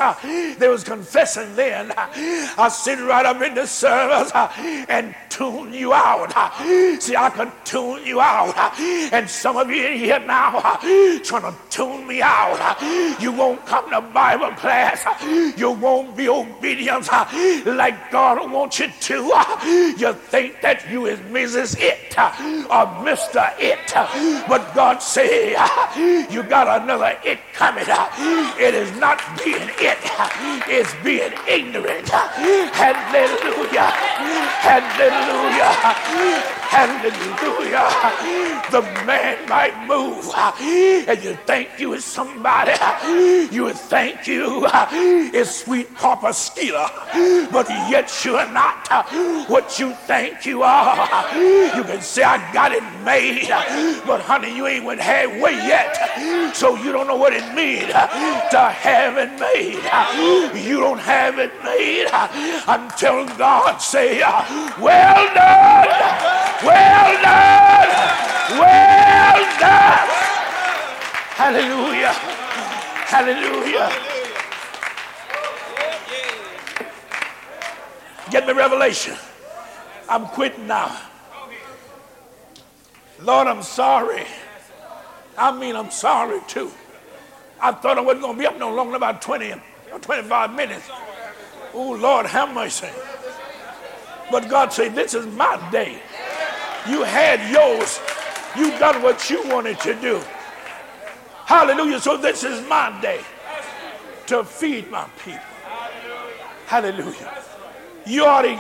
[0.59, 1.93] They was confessing then.
[1.97, 6.33] I sit right up in the service and tune you out.
[7.01, 8.57] See, I can tune you out.
[9.13, 10.79] And some of you in here now
[11.25, 12.77] trying to tune me out.
[13.21, 15.05] You won't come to Bible class.
[15.59, 17.09] You won't be obedient
[17.67, 19.15] like God wants you to.
[19.99, 21.77] You think that you is Mrs.
[21.81, 22.17] It
[22.71, 23.53] or Mr.
[23.59, 23.93] It.
[24.49, 25.51] But God say
[26.31, 27.85] you got another it coming.
[27.89, 29.99] It is not being it.
[30.69, 32.09] It's being ignorant.
[32.09, 33.91] Hallelujah.
[34.63, 35.73] Hallelujah.
[36.77, 37.89] Hallelujah.
[38.71, 42.73] The man might move and you think you is somebody.
[43.55, 46.87] You would think you uh, is sweet Papa Skeeter,
[47.51, 49.03] but yet you're not uh,
[49.47, 50.97] what you think you are.
[51.37, 53.49] You can say, I got it made,
[54.07, 56.55] but honey, you ain't went halfway yet.
[56.55, 59.83] So you don't know what it means uh, to have it made.
[60.67, 62.09] You don't have it made
[62.67, 64.21] until God say,
[64.81, 65.89] well done.
[66.65, 67.89] Well done.
[68.59, 69.86] Well done.
[71.37, 72.13] Hallelujah.
[73.07, 73.93] Hallelujah.
[78.31, 79.17] Get me revelation.
[80.09, 80.97] I'm quitting now.
[83.21, 84.25] Lord, I'm sorry.
[85.39, 86.71] I mean, I'm sorry too.
[87.61, 89.53] I thought I wasn't going to be up no longer, about 20
[89.93, 90.91] or 25 minutes.
[91.73, 92.89] Oh, Lord, have mercy.
[94.31, 96.01] But God said, This is my day.
[96.89, 98.01] You had yours.
[98.57, 100.21] You done what you wanted to do.
[101.45, 102.01] Hallelujah.
[102.01, 103.21] So this is my day
[104.27, 105.41] to feed my people.
[106.67, 107.45] Hallelujah.
[108.07, 108.59] You ought to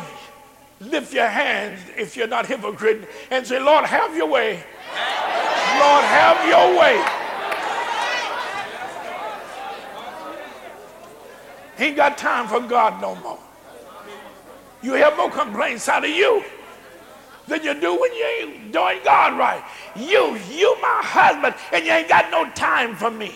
[0.81, 4.63] lift your hands if you're not hypocrite and say, Lord, have your way.
[5.79, 7.05] Lord, have your way.
[11.79, 13.39] Ain't got time for God no more.
[14.83, 16.45] You have more complaints out of you
[17.49, 19.63] than you do when you ain't doing God right.
[19.95, 23.35] You, you my husband, and you ain't got no time for me.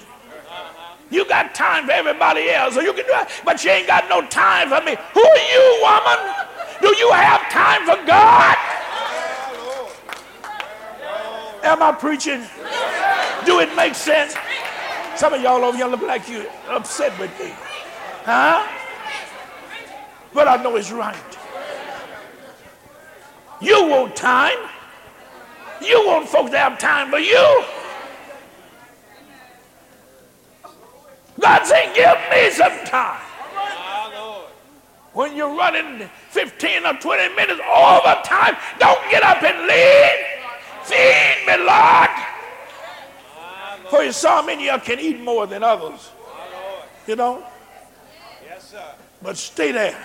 [1.11, 4.09] You got time for everybody else, so you can do it, but you ain't got
[4.09, 4.97] no time for me.
[5.15, 6.35] Who are you, woman?
[6.81, 8.57] Do you have time for God?
[11.62, 12.43] Am I preaching?
[13.45, 14.35] Do it make sense?
[15.16, 17.53] Some of y'all over here look like you upset with me.
[18.24, 18.66] Huh?
[20.32, 21.30] but I know it's right.
[23.61, 24.59] You want time.
[25.82, 27.65] You want folks to have time for you.
[31.39, 33.20] God said, give me some time.
[35.12, 40.27] When you're running 15 or 20 minutes over time, don't get up and leave.
[40.85, 42.11] Feed me, Lord.
[43.91, 46.11] For some in you can eat more than others.
[47.07, 47.45] You know?
[48.45, 48.85] Yes, sir.
[49.20, 49.99] But stay there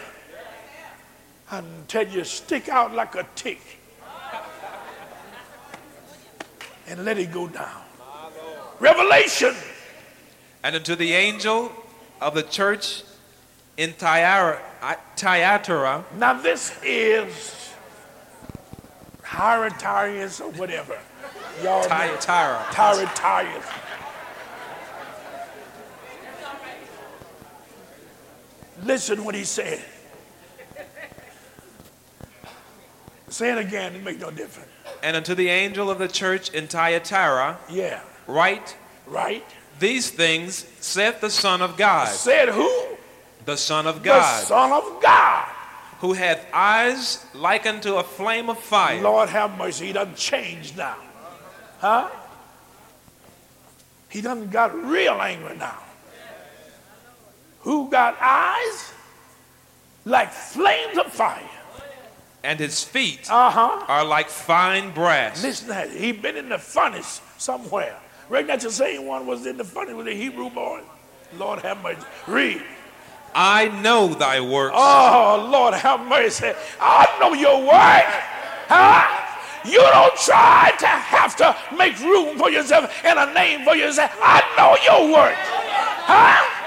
[1.51, 3.59] until you stick out like a tick
[6.87, 7.81] and let it go down.
[8.79, 9.53] Revelation.
[10.63, 11.71] And unto the angel
[12.21, 13.03] of the church
[13.77, 14.59] in Thyatira.
[16.17, 17.73] Now this is
[19.23, 20.97] Hierotyrius or whatever.
[21.63, 22.65] Y'all Thyatira.
[22.71, 23.63] Thyatira.
[28.83, 29.83] Listen what he said.
[33.29, 34.69] Say it again, it make no difference.
[35.01, 38.77] And unto the angel of the church in Thyatira, yeah, write,
[39.07, 39.43] right.
[39.79, 42.07] These things saith the Son of God.
[42.07, 42.97] Said who?
[43.45, 44.43] The Son of God.
[44.43, 45.47] The Son of God.
[45.99, 49.01] Who hath eyes like unto a flame of fire.
[49.01, 50.97] Lord have mercy, he doesn't change now.
[51.79, 52.09] Huh?
[54.09, 55.79] He doesn't got real angry now.
[57.61, 58.93] Who got eyes
[60.05, 61.49] like flames of fire?
[62.45, 63.85] And his feet uh-huh.
[63.87, 65.41] are like fine brass.
[65.41, 65.89] Listen to that.
[65.89, 67.97] He been in the furnace somewhere.
[68.29, 70.81] Right now, the same one was in the furnace with the Hebrew boy.
[71.37, 72.05] Lord have mercy.
[72.27, 72.61] Read.
[73.33, 74.75] I know thy works.
[74.77, 76.53] Oh, Lord have mercy.
[76.79, 78.05] I know your work.
[78.69, 79.25] Huh?
[79.65, 84.15] You don't try to have to make room for yourself and a name for yourself.
[84.21, 85.35] I know your work.
[85.35, 86.64] Huh?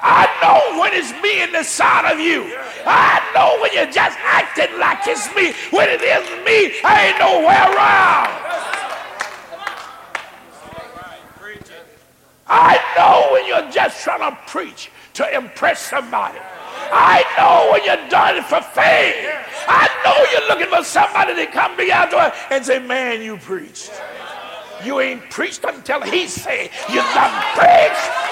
[0.00, 2.44] I know when it's me in the side of you.
[2.86, 5.52] I know when you're just acting like it's me.
[5.70, 8.48] When it isn't me, I ain't nowhere around.
[12.50, 16.38] I know when you're just trying to preach to impress somebody.
[16.90, 19.28] I know when you're done for fame.
[19.66, 21.92] I know you're looking for somebody to come to you
[22.50, 23.90] and say, man, you preached.
[24.84, 28.28] You ain't preached until he say you done preached.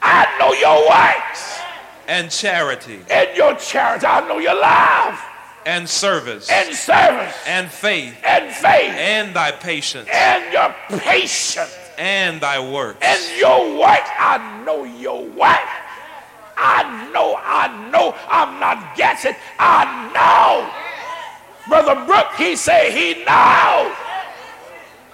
[0.00, 1.58] I know your works.
[2.06, 3.00] And charity.
[3.10, 4.06] And your charity.
[4.06, 5.20] I know your love
[5.66, 12.40] and service and service and faith and faith and thy patience and your patience and
[12.40, 14.00] thy work and your work.
[14.18, 15.68] I know your work.
[16.56, 18.16] I know, I know.
[18.28, 19.34] I'm not guessing.
[19.58, 19.84] I
[20.16, 20.70] know.
[21.68, 23.94] Brother Brooke, he say he know.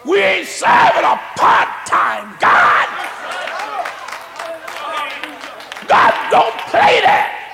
[0.06, 2.93] We ain't serving a part-time God.
[5.88, 7.44] God don't play that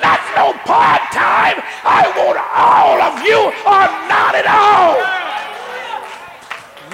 [0.00, 1.60] not no part time.
[1.84, 4.96] I want all of you or not at all.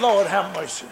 [0.03, 0.87] Lord have mercy.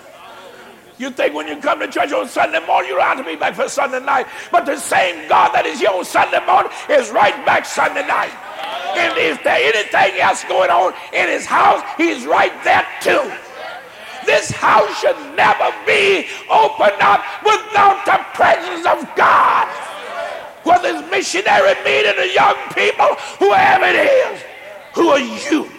[0.97, 3.35] You think when you come to church on Sunday morning, you don't have to be
[3.35, 4.27] back for Sunday night.
[4.53, 8.31] But the same God that is here on Sunday morning is right back Sunday night.
[8.97, 13.33] And if there anything else going on in his house, he's right there too.
[14.27, 19.69] This house should never be opened up without the presence of God
[20.65, 24.43] whether it's missionary meeting or young people, whoever it is,
[24.95, 25.71] who are you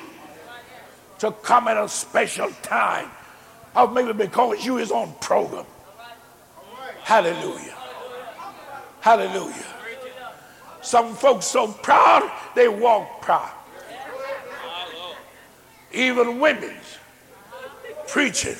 [1.20, 3.10] to come at a special time?
[3.76, 5.66] Or maybe because you is on program.
[7.04, 7.76] Hallelujah.
[9.02, 9.66] Hallelujah.
[10.82, 13.52] Some folks so proud, they walk proud.
[15.92, 16.76] Even women
[18.08, 18.56] preaching.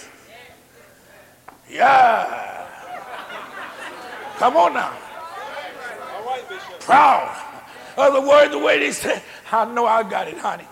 [1.70, 2.68] Yeah.
[4.38, 4.98] Come on now
[6.86, 7.36] proud
[7.98, 10.68] Other words, the way they say, I know I got it, honey.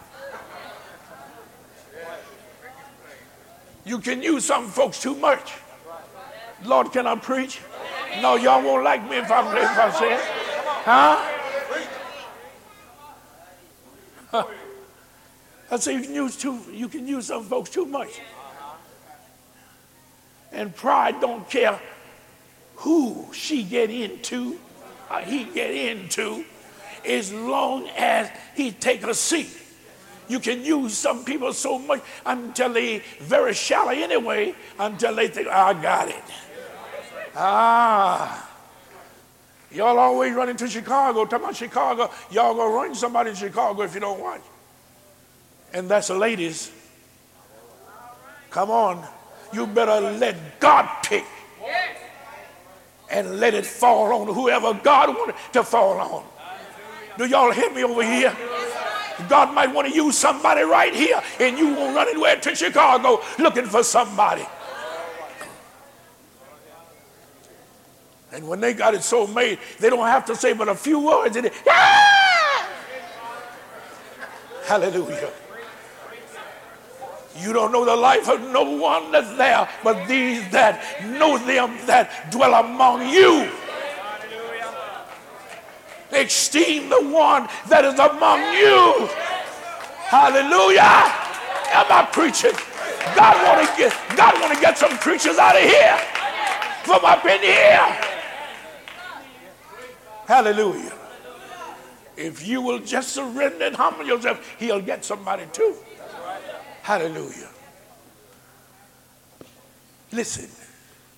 [3.85, 5.53] You can use some folks too much.
[6.63, 7.59] Lord, can I preach?
[8.21, 10.19] No, y'all won't like me if I, if I say it.
[10.85, 11.17] Huh?
[15.71, 18.19] I say you can use too, you can use some folks too much.
[20.53, 21.79] And pride don't care
[22.77, 24.59] who she get into
[25.21, 26.45] he get into
[27.05, 29.49] as long as he take a seat.
[30.27, 35.47] You can use some people so much until they very shallow anyway, until they think,
[35.47, 36.23] I got it.
[37.35, 38.49] Ah.
[39.71, 41.25] Y'all always run into Chicago.
[41.25, 42.09] Talk about Chicago.
[42.31, 44.41] Y'all gonna run somebody in Chicago if you don't watch.
[45.73, 46.71] And that's the ladies.
[48.51, 49.05] Come on.
[49.53, 51.25] You better let God pick.
[53.09, 56.23] and let it fall on whoever God wanted to fall on.
[57.17, 58.35] Do y'all hear me over here?
[59.29, 63.21] God might want to use somebody right here, and you won't run anywhere to Chicago
[63.37, 64.45] looking for somebody.
[68.31, 70.99] And when they got it so made, they don't have to say but a few
[70.99, 71.35] words.
[71.35, 72.67] It, ah!
[74.65, 75.31] Hallelujah.
[77.35, 81.75] You don't know the life of no one that's there, but these that know them
[81.87, 83.49] that dwell among you.
[84.11, 85.05] Hallelujah.
[86.11, 89.09] Esteem the one that is among you.
[90.05, 91.23] Hallelujah.
[91.73, 92.53] Am I preaching?
[93.15, 95.97] God want to get God want to get some preachers out of here
[96.83, 97.97] from up in here.
[100.25, 100.93] Hallelujah.
[102.15, 105.75] If you will just surrender and humble yourself, he'll get somebody too.
[106.83, 107.49] Hallelujah.
[110.11, 110.49] Listen.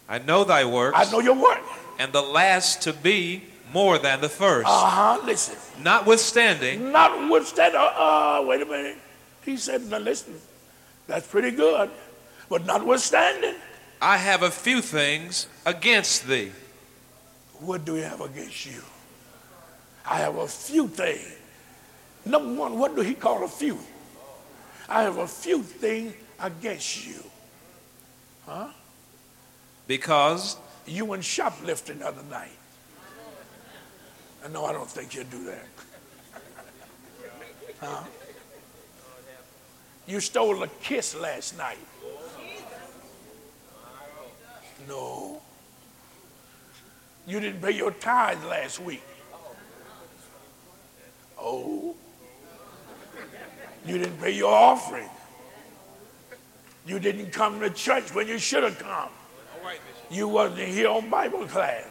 [0.07, 0.95] I know thy works.
[0.95, 1.59] I know your work.
[1.97, 3.43] And the last to be
[3.73, 4.67] more than the first.
[4.69, 5.25] Uh huh.
[5.25, 5.55] Listen.
[5.83, 6.91] Notwithstanding.
[6.91, 7.81] Notwithstanding.
[7.81, 8.97] Uh, uh, wait a minute.
[9.43, 10.35] He said, now listen,
[11.07, 11.89] that's pretty good.
[12.47, 13.55] But notwithstanding.
[13.99, 16.51] I have a few things against thee.
[17.59, 18.83] What do we have against you?
[20.05, 21.33] I have a few things.
[22.23, 23.79] Number one, what do he call a few?
[24.87, 27.23] I have a few things against you.
[28.45, 28.67] Huh?
[29.87, 32.51] Because you went shoplifting the other night.
[34.51, 35.65] No, I don't think you'll do that.
[37.81, 38.03] Huh?
[40.07, 41.77] You stole a kiss last night.
[44.87, 45.41] No.
[47.27, 49.03] You didn't pay your tithe last week.
[51.37, 51.95] Oh.
[53.85, 55.09] You didn't pay your offering.
[56.85, 59.09] You didn't come to church when you should have come.
[60.09, 61.85] You wasn't here on Bible class.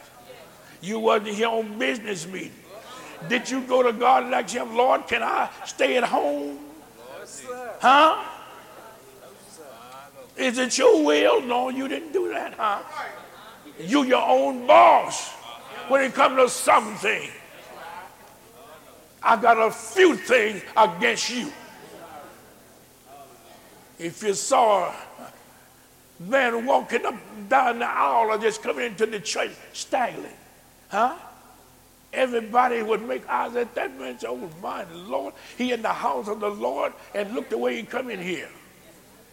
[0.81, 2.53] You wasn't here on business meeting.
[3.29, 6.59] Did you go to God and ask him, Lord, can I stay at home?
[7.81, 8.23] Huh?
[10.37, 11.41] Is it your will?
[11.41, 12.83] No, you didn't do that, huh?
[13.79, 15.31] You your own boss
[15.89, 17.31] when it comes to something.
[19.23, 21.51] I got a few things against you.
[23.99, 25.33] If you saw a
[26.21, 27.15] man walking up
[27.49, 30.27] down the aisle or just coming into the church staggering,
[30.89, 31.17] huh?
[32.13, 36.29] Everybody would make eyes at that man say, Oh my Lord, he in the house
[36.29, 38.49] of the Lord, and look the way he come in here.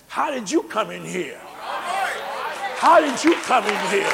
[0.07, 1.39] How did you come in here?
[1.43, 4.11] How did you come in here?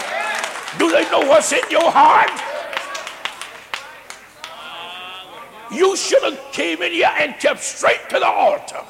[0.78, 2.30] Do they know what's in your heart?
[5.72, 8.82] You should have came in here and kept straight to the altar.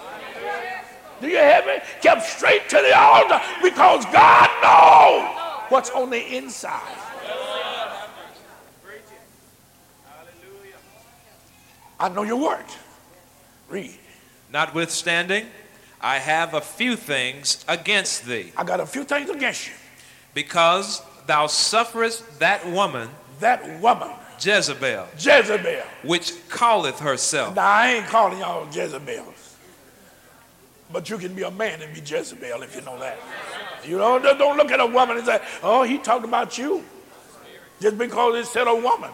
[1.22, 1.74] Do you hear me?
[2.02, 6.98] Kept straight to the altar because God knows what's on the inside.
[12.00, 12.66] I know your word.
[13.70, 13.98] Read.
[14.52, 15.48] Notwithstanding,
[16.00, 18.52] I have a few things against thee.
[18.56, 19.74] I got a few things against you.
[20.34, 23.10] Because thou sufferest that woman.
[23.40, 25.08] That woman Jezebel.
[25.18, 25.84] Jezebel.
[26.04, 27.56] Which calleth herself.
[27.56, 29.37] Now, I ain't calling y'all Jezebels.
[30.92, 33.20] But you can be a man and be Jezebel if you know that.
[33.84, 36.84] You know, don't look at a woman and say, oh, he talked about you.
[37.80, 39.12] Just because it said a woman.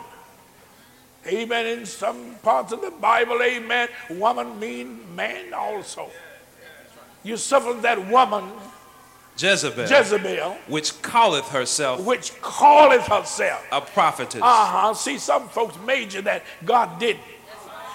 [1.28, 1.66] Amen.
[1.66, 6.10] In some parts of the Bible, amen, woman mean man also.
[7.24, 8.44] You suffer that woman
[9.38, 14.41] Jezebel, Jezebel, which calleth herself, which calleth herself a prophetess.
[14.41, 14.94] Uh huh.
[14.94, 17.24] See, some folks major that God didn't.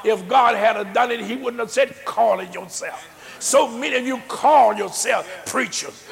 [0.04, 3.06] If God had done it, He wouldn't have said, "Call it yourself."
[3.38, 6.04] So many of you call yourself preachers.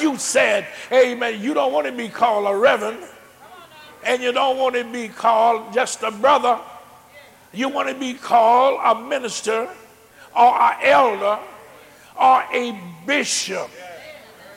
[0.00, 3.04] You said, "Amen." You don't want to be called a reverend,
[4.02, 6.58] and you don't want to be called just a brother.
[7.52, 9.68] You want to be called a minister,
[10.36, 11.38] or an elder,
[12.18, 13.68] or a bishop.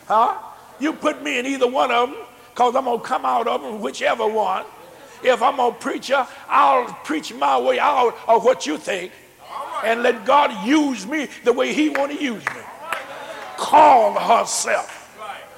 [0.08, 0.38] Huh?
[0.80, 2.20] You put me in either one of them
[2.50, 4.66] because I'm going to come out of them, whichever one.
[5.24, 9.12] If I'm a preacher, I'll preach my way out of what you think
[9.84, 12.62] and let God use me the way He want to use me.
[13.58, 15.00] Call herself.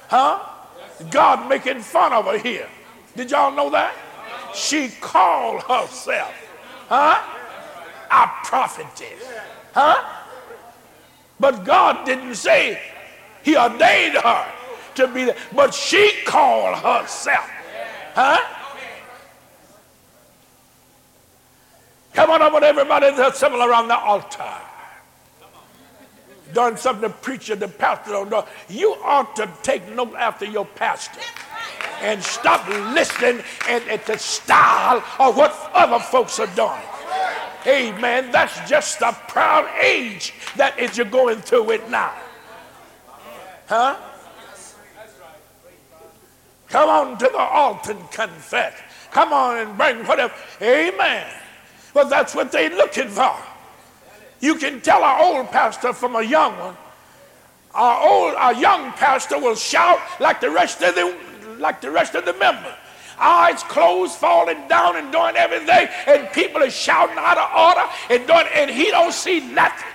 [0.08, 0.40] Huh?
[1.10, 2.68] God making fun of her here.
[3.16, 3.94] Did y'all know that?
[4.54, 6.34] She called herself.
[6.88, 7.22] Huh?
[8.10, 9.22] A prophetess.
[9.74, 10.22] Huh?
[11.38, 12.80] But God didn't say
[13.42, 14.46] he ordained her
[14.94, 17.48] to be there, but she called herself.
[18.14, 18.38] Huh?
[22.16, 24.50] Come on over, everybody that's similar around the altar.
[26.54, 28.46] Done something the preacher, the pastor don't know.
[28.70, 31.20] You ought to take note after your pastor.
[32.00, 36.80] and stop listening and, and to style of what other folks are doing.
[37.66, 38.30] Amen.
[38.30, 42.14] That's just a proud age that is you're going through it now.
[43.66, 43.96] Huh?
[46.68, 48.74] Come on to the altar and confess.
[49.10, 50.32] Come on and bring whatever.
[50.62, 51.26] Amen.
[51.96, 53.34] Well, that's what they're looking for.
[54.40, 56.76] You can tell an old pastor from a young one.
[57.72, 61.16] Our old, our young pastor will shout like the rest of the,
[61.58, 62.74] like the rest of the members.
[63.18, 68.26] Eyes closed, falling down and doing everything, and people are shouting out of order and
[68.26, 69.88] doing, and he don't see nothing.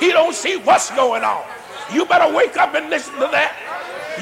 [0.00, 1.44] He don't see what's going on.
[1.92, 3.52] You better wake up and listen to that.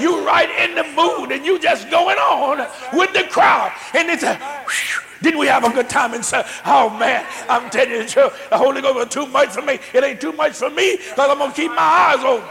[0.01, 3.73] You right in the mood and you just going on with the crowd.
[3.95, 4.39] And it's a,
[5.23, 8.83] didn't we have a good time and say, oh man, I'm telling you the Holy
[8.83, 9.79] Ghost was too much for me.
[9.93, 12.49] It ain't too much for me because I'm going to keep my eyes open.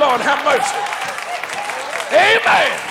[0.00, 0.76] Lord have mercy.
[2.14, 2.90] Amen.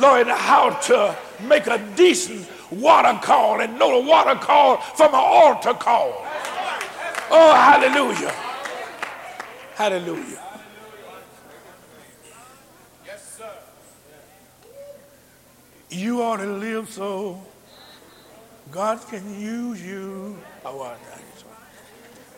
[0.00, 1.16] Lord, how to
[1.46, 6.12] make a decent water call and know the water call from an altar call.
[7.30, 8.34] Oh, hallelujah.
[9.74, 10.42] Hallelujah.
[13.06, 13.50] Yes, sir.
[15.90, 17.42] You ought to live so
[18.70, 20.38] God can use you.
[20.64, 20.96] Oh,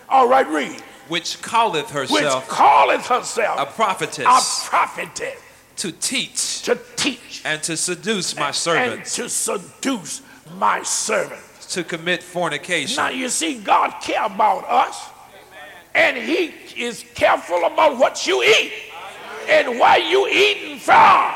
[0.09, 0.81] All right, read.
[1.09, 2.49] Which calleth herself.
[2.49, 3.61] Which calleth herself.
[3.61, 4.27] A prophetess.
[4.27, 5.41] A prophetess.
[5.77, 6.63] To teach.
[6.63, 7.43] To teach.
[7.45, 9.19] And to seduce my servants.
[9.19, 10.23] And to seduce
[10.57, 11.75] my servants.
[11.75, 12.97] To commit fornication.
[12.97, 15.11] Now you see, God care about us
[15.95, 18.73] and he is careful about what you eat
[19.49, 21.33] and why you eating from.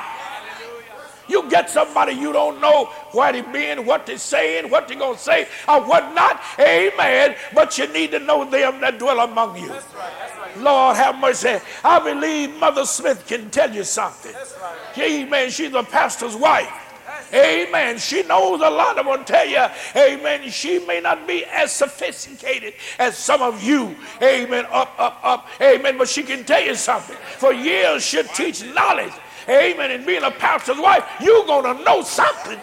[1.28, 5.18] You get somebody you don't know what he been, what they saying, what they gonna
[5.18, 6.40] say, or what not.
[6.58, 7.36] Amen.
[7.54, 9.68] But you need to know them that dwell among you.
[9.68, 10.58] That's right, that's right.
[10.58, 11.58] Lord have mercy.
[11.84, 14.32] I believe Mother Smith can tell you something.
[14.32, 14.98] Right.
[14.98, 15.50] Amen.
[15.50, 16.87] She's a pastor's wife.
[17.32, 17.98] Amen.
[17.98, 18.98] She knows a lot.
[18.98, 19.64] I'm going to tell you,
[19.96, 20.48] amen.
[20.50, 23.96] She may not be as sophisticated as some of you.
[24.22, 24.66] Amen.
[24.70, 25.48] Up, up, up.
[25.60, 25.98] Amen.
[25.98, 27.16] But she can tell you something.
[27.36, 29.12] For years, she'll teach knowledge.
[29.48, 29.90] Amen.
[29.90, 32.58] And being a pastor's wife, you're going to know something.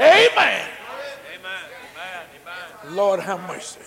[0.00, 0.68] Amen.
[1.36, 1.64] Amen.
[2.90, 3.80] Lord have mercy.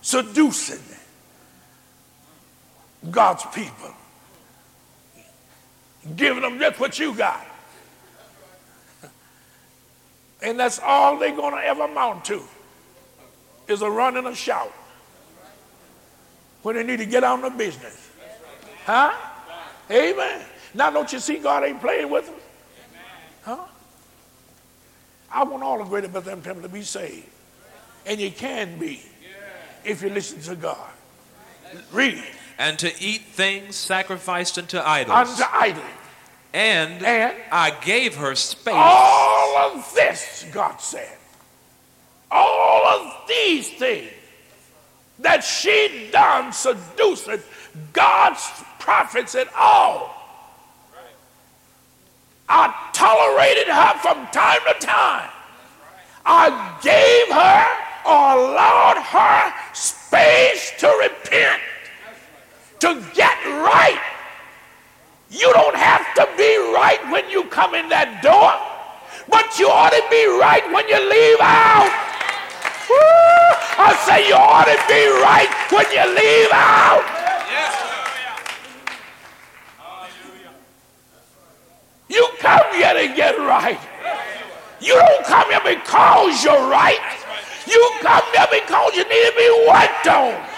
[0.00, 0.82] Seducing
[3.10, 3.94] God's people
[6.16, 7.44] giving them just what you got.
[10.42, 12.42] And that's all they're going to ever amount to
[13.66, 14.72] is a run and a shout
[16.62, 18.10] when they need to get on the business.
[18.84, 19.14] Huh?
[19.90, 20.42] Amen.
[20.74, 22.34] Now, don't you see God ain't playing with them?
[23.42, 23.64] Huh?
[25.30, 27.26] I want all the greater Bethlehem Temple to be saved.
[28.06, 29.02] And you can be
[29.84, 30.90] if you listen to God.
[31.92, 32.22] Read
[32.58, 35.40] and to eat things sacrificed unto idols.
[35.40, 35.84] Unto idols.
[36.52, 38.74] And, and I gave her space.
[38.76, 41.16] All of this, God said.
[42.30, 44.10] All of these things
[45.18, 47.40] that she done seducing
[47.92, 48.48] God's
[48.78, 50.14] prophets at all.
[52.48, 55.30] I tolerated her from time to time.
[56.26, 61.60] I gave her or allowed her space to repent
[62.84, 63.98] to get right.
[65.30, 68.52] You don't have to be right when you come in that door,
[69.24, 71.88] but you ought to be right when you leave out.
[72.84, 73.48] Woo!
[73.80, 77.08] I say you ought to be right when you leave out.
[82.12, 83.80] You come here to get right.
[84.84, 87.00] You don't come here because you're right.
[87.64, 90.53] You come here because you need to be worked on.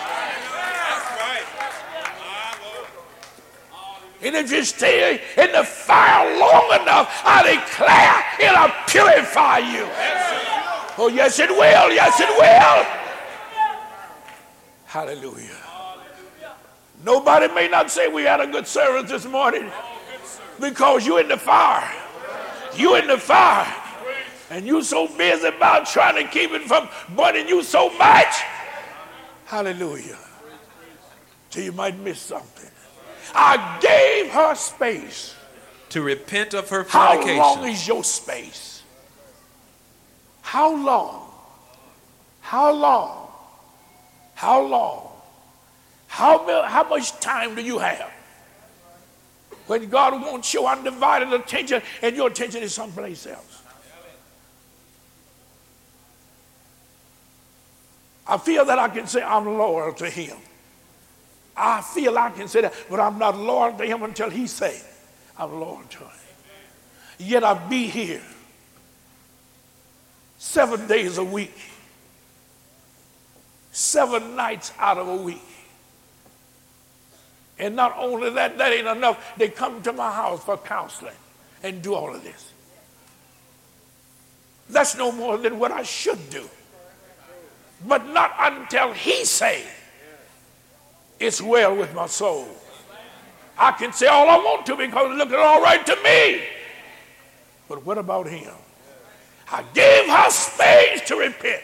[4.23, 9.87] And if you stay in the fire long enough, I declare it'll purify you.
[10.99, 11.93] Oh, yes, it will.
[11.93, 12.87] Yes, it will.
[14.87, 15.57] Hallelujah.
[17.05, 19.71] Nobody may not say we had a good service this morning
[20.59, 21.93] because you're in the fire.
[22.75, 23.73] You're in the fire.
[24.49, 28.35] And you're so busy about trying to keep it from burning you so much.
[29.45, 30.19] Hallelujah.
[31.51, 32.71] Till you might miss something.
[33.37, 35.35] I gave her space.
[35.91, 37.37] To repent of her fornication.
[37.37, 38.83] How long is your space?
[40.41, 41.31] How long?
[42.41, 43.29] How long?
[44.35, 45.09] How long?
[46.09, 48.11] How, how much time do you have?
[49.67, 53.63] When God wants your undivided attention and your attention is someplace else.
[58.27, 60.37] I feel that I can say I'm loyal to Him.
[61.57, 64.81] I feel I can say that, but I'm not loyal to him until he say
[65.39, 66.11] I'm loyal to him.
[67.19, 68.23] Yet I be here
[70.39, 71.57] seven days a week,
[73.73, 75.43] seven nights out of a week.
[77.59, 79.35] And not only that, that ain't enough.
[79.39, 81.15] They come to my house for counseling
[81.63, 82.53] and do all of this.
[84.69, 86.49] That's no more than what I should do.
[87.87, 89.65] But not until he say
[91.19, 92.49] it's well with my soul.
[93.59, 96.45] I can say all I want to because it looks all right to me.
[97.69, 98.53] But what about him?
[99.51, 101.63] I gave her space to repent.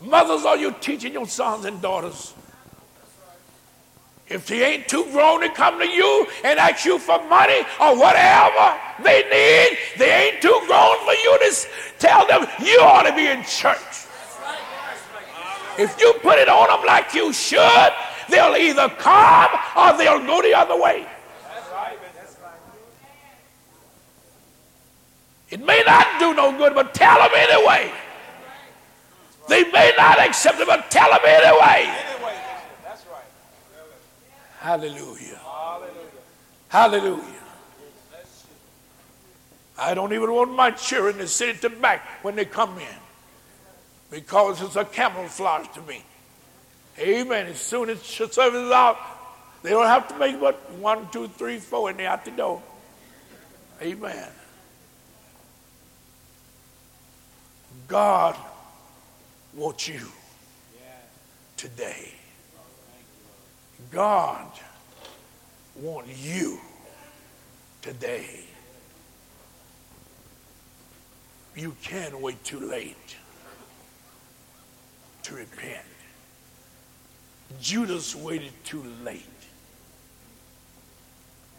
[0.00, 2.34] Mothers, are you teaching your sons and daughters?
[4.28, 7.98] If they ain't too grown to come to you and ask you for money or
[7.98, 11.68] whatever they need, they ain't too grown for you to
[11.98, 13.99] tell them you ought to be in church.
[15.80, 17.92] If you put it on them like you should,
[18.28, 21.06] they'll either come or they'll go the other way.
[25.48, 27.90] It may not do no good, but tell them anyway.
[29.48, 31.88] They may not accept it, but tell them anyway.
[31.88, 32.36] Anyway,
[32.84, 33.24] that's right.
[34.58, 35.40] Hallelujah.
[35.42, 36.20] Hallelujah.
[36.68, 37.24] Hallelujah.
[39.78, 43.09] I don't even want my children to sit at the back when they come in
[44.10, 46.04] because it's a camouflage to me.
[46.98, 47.46] Amen.
[47.46, 48.98] As soon as the service is out,
[49.62, 52.62] they don't have to make but one, two, three, four, and they're out the door.
[53.80, 54.28] Amen.
[57.88, 58.36] God
[59.54, 60.06] wants you
[61.56, 62.12] today.
[63.90, 64.46] God
[65.76, 66.60] wants you
[67.82, 68.44] today.
[71.56, 73.16] You can't wait too late
[75.30, 75.86] to repent.
[77.60, 79.22] Judas waited too late.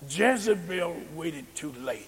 [0.09, 2.07] Jezebel waited too late.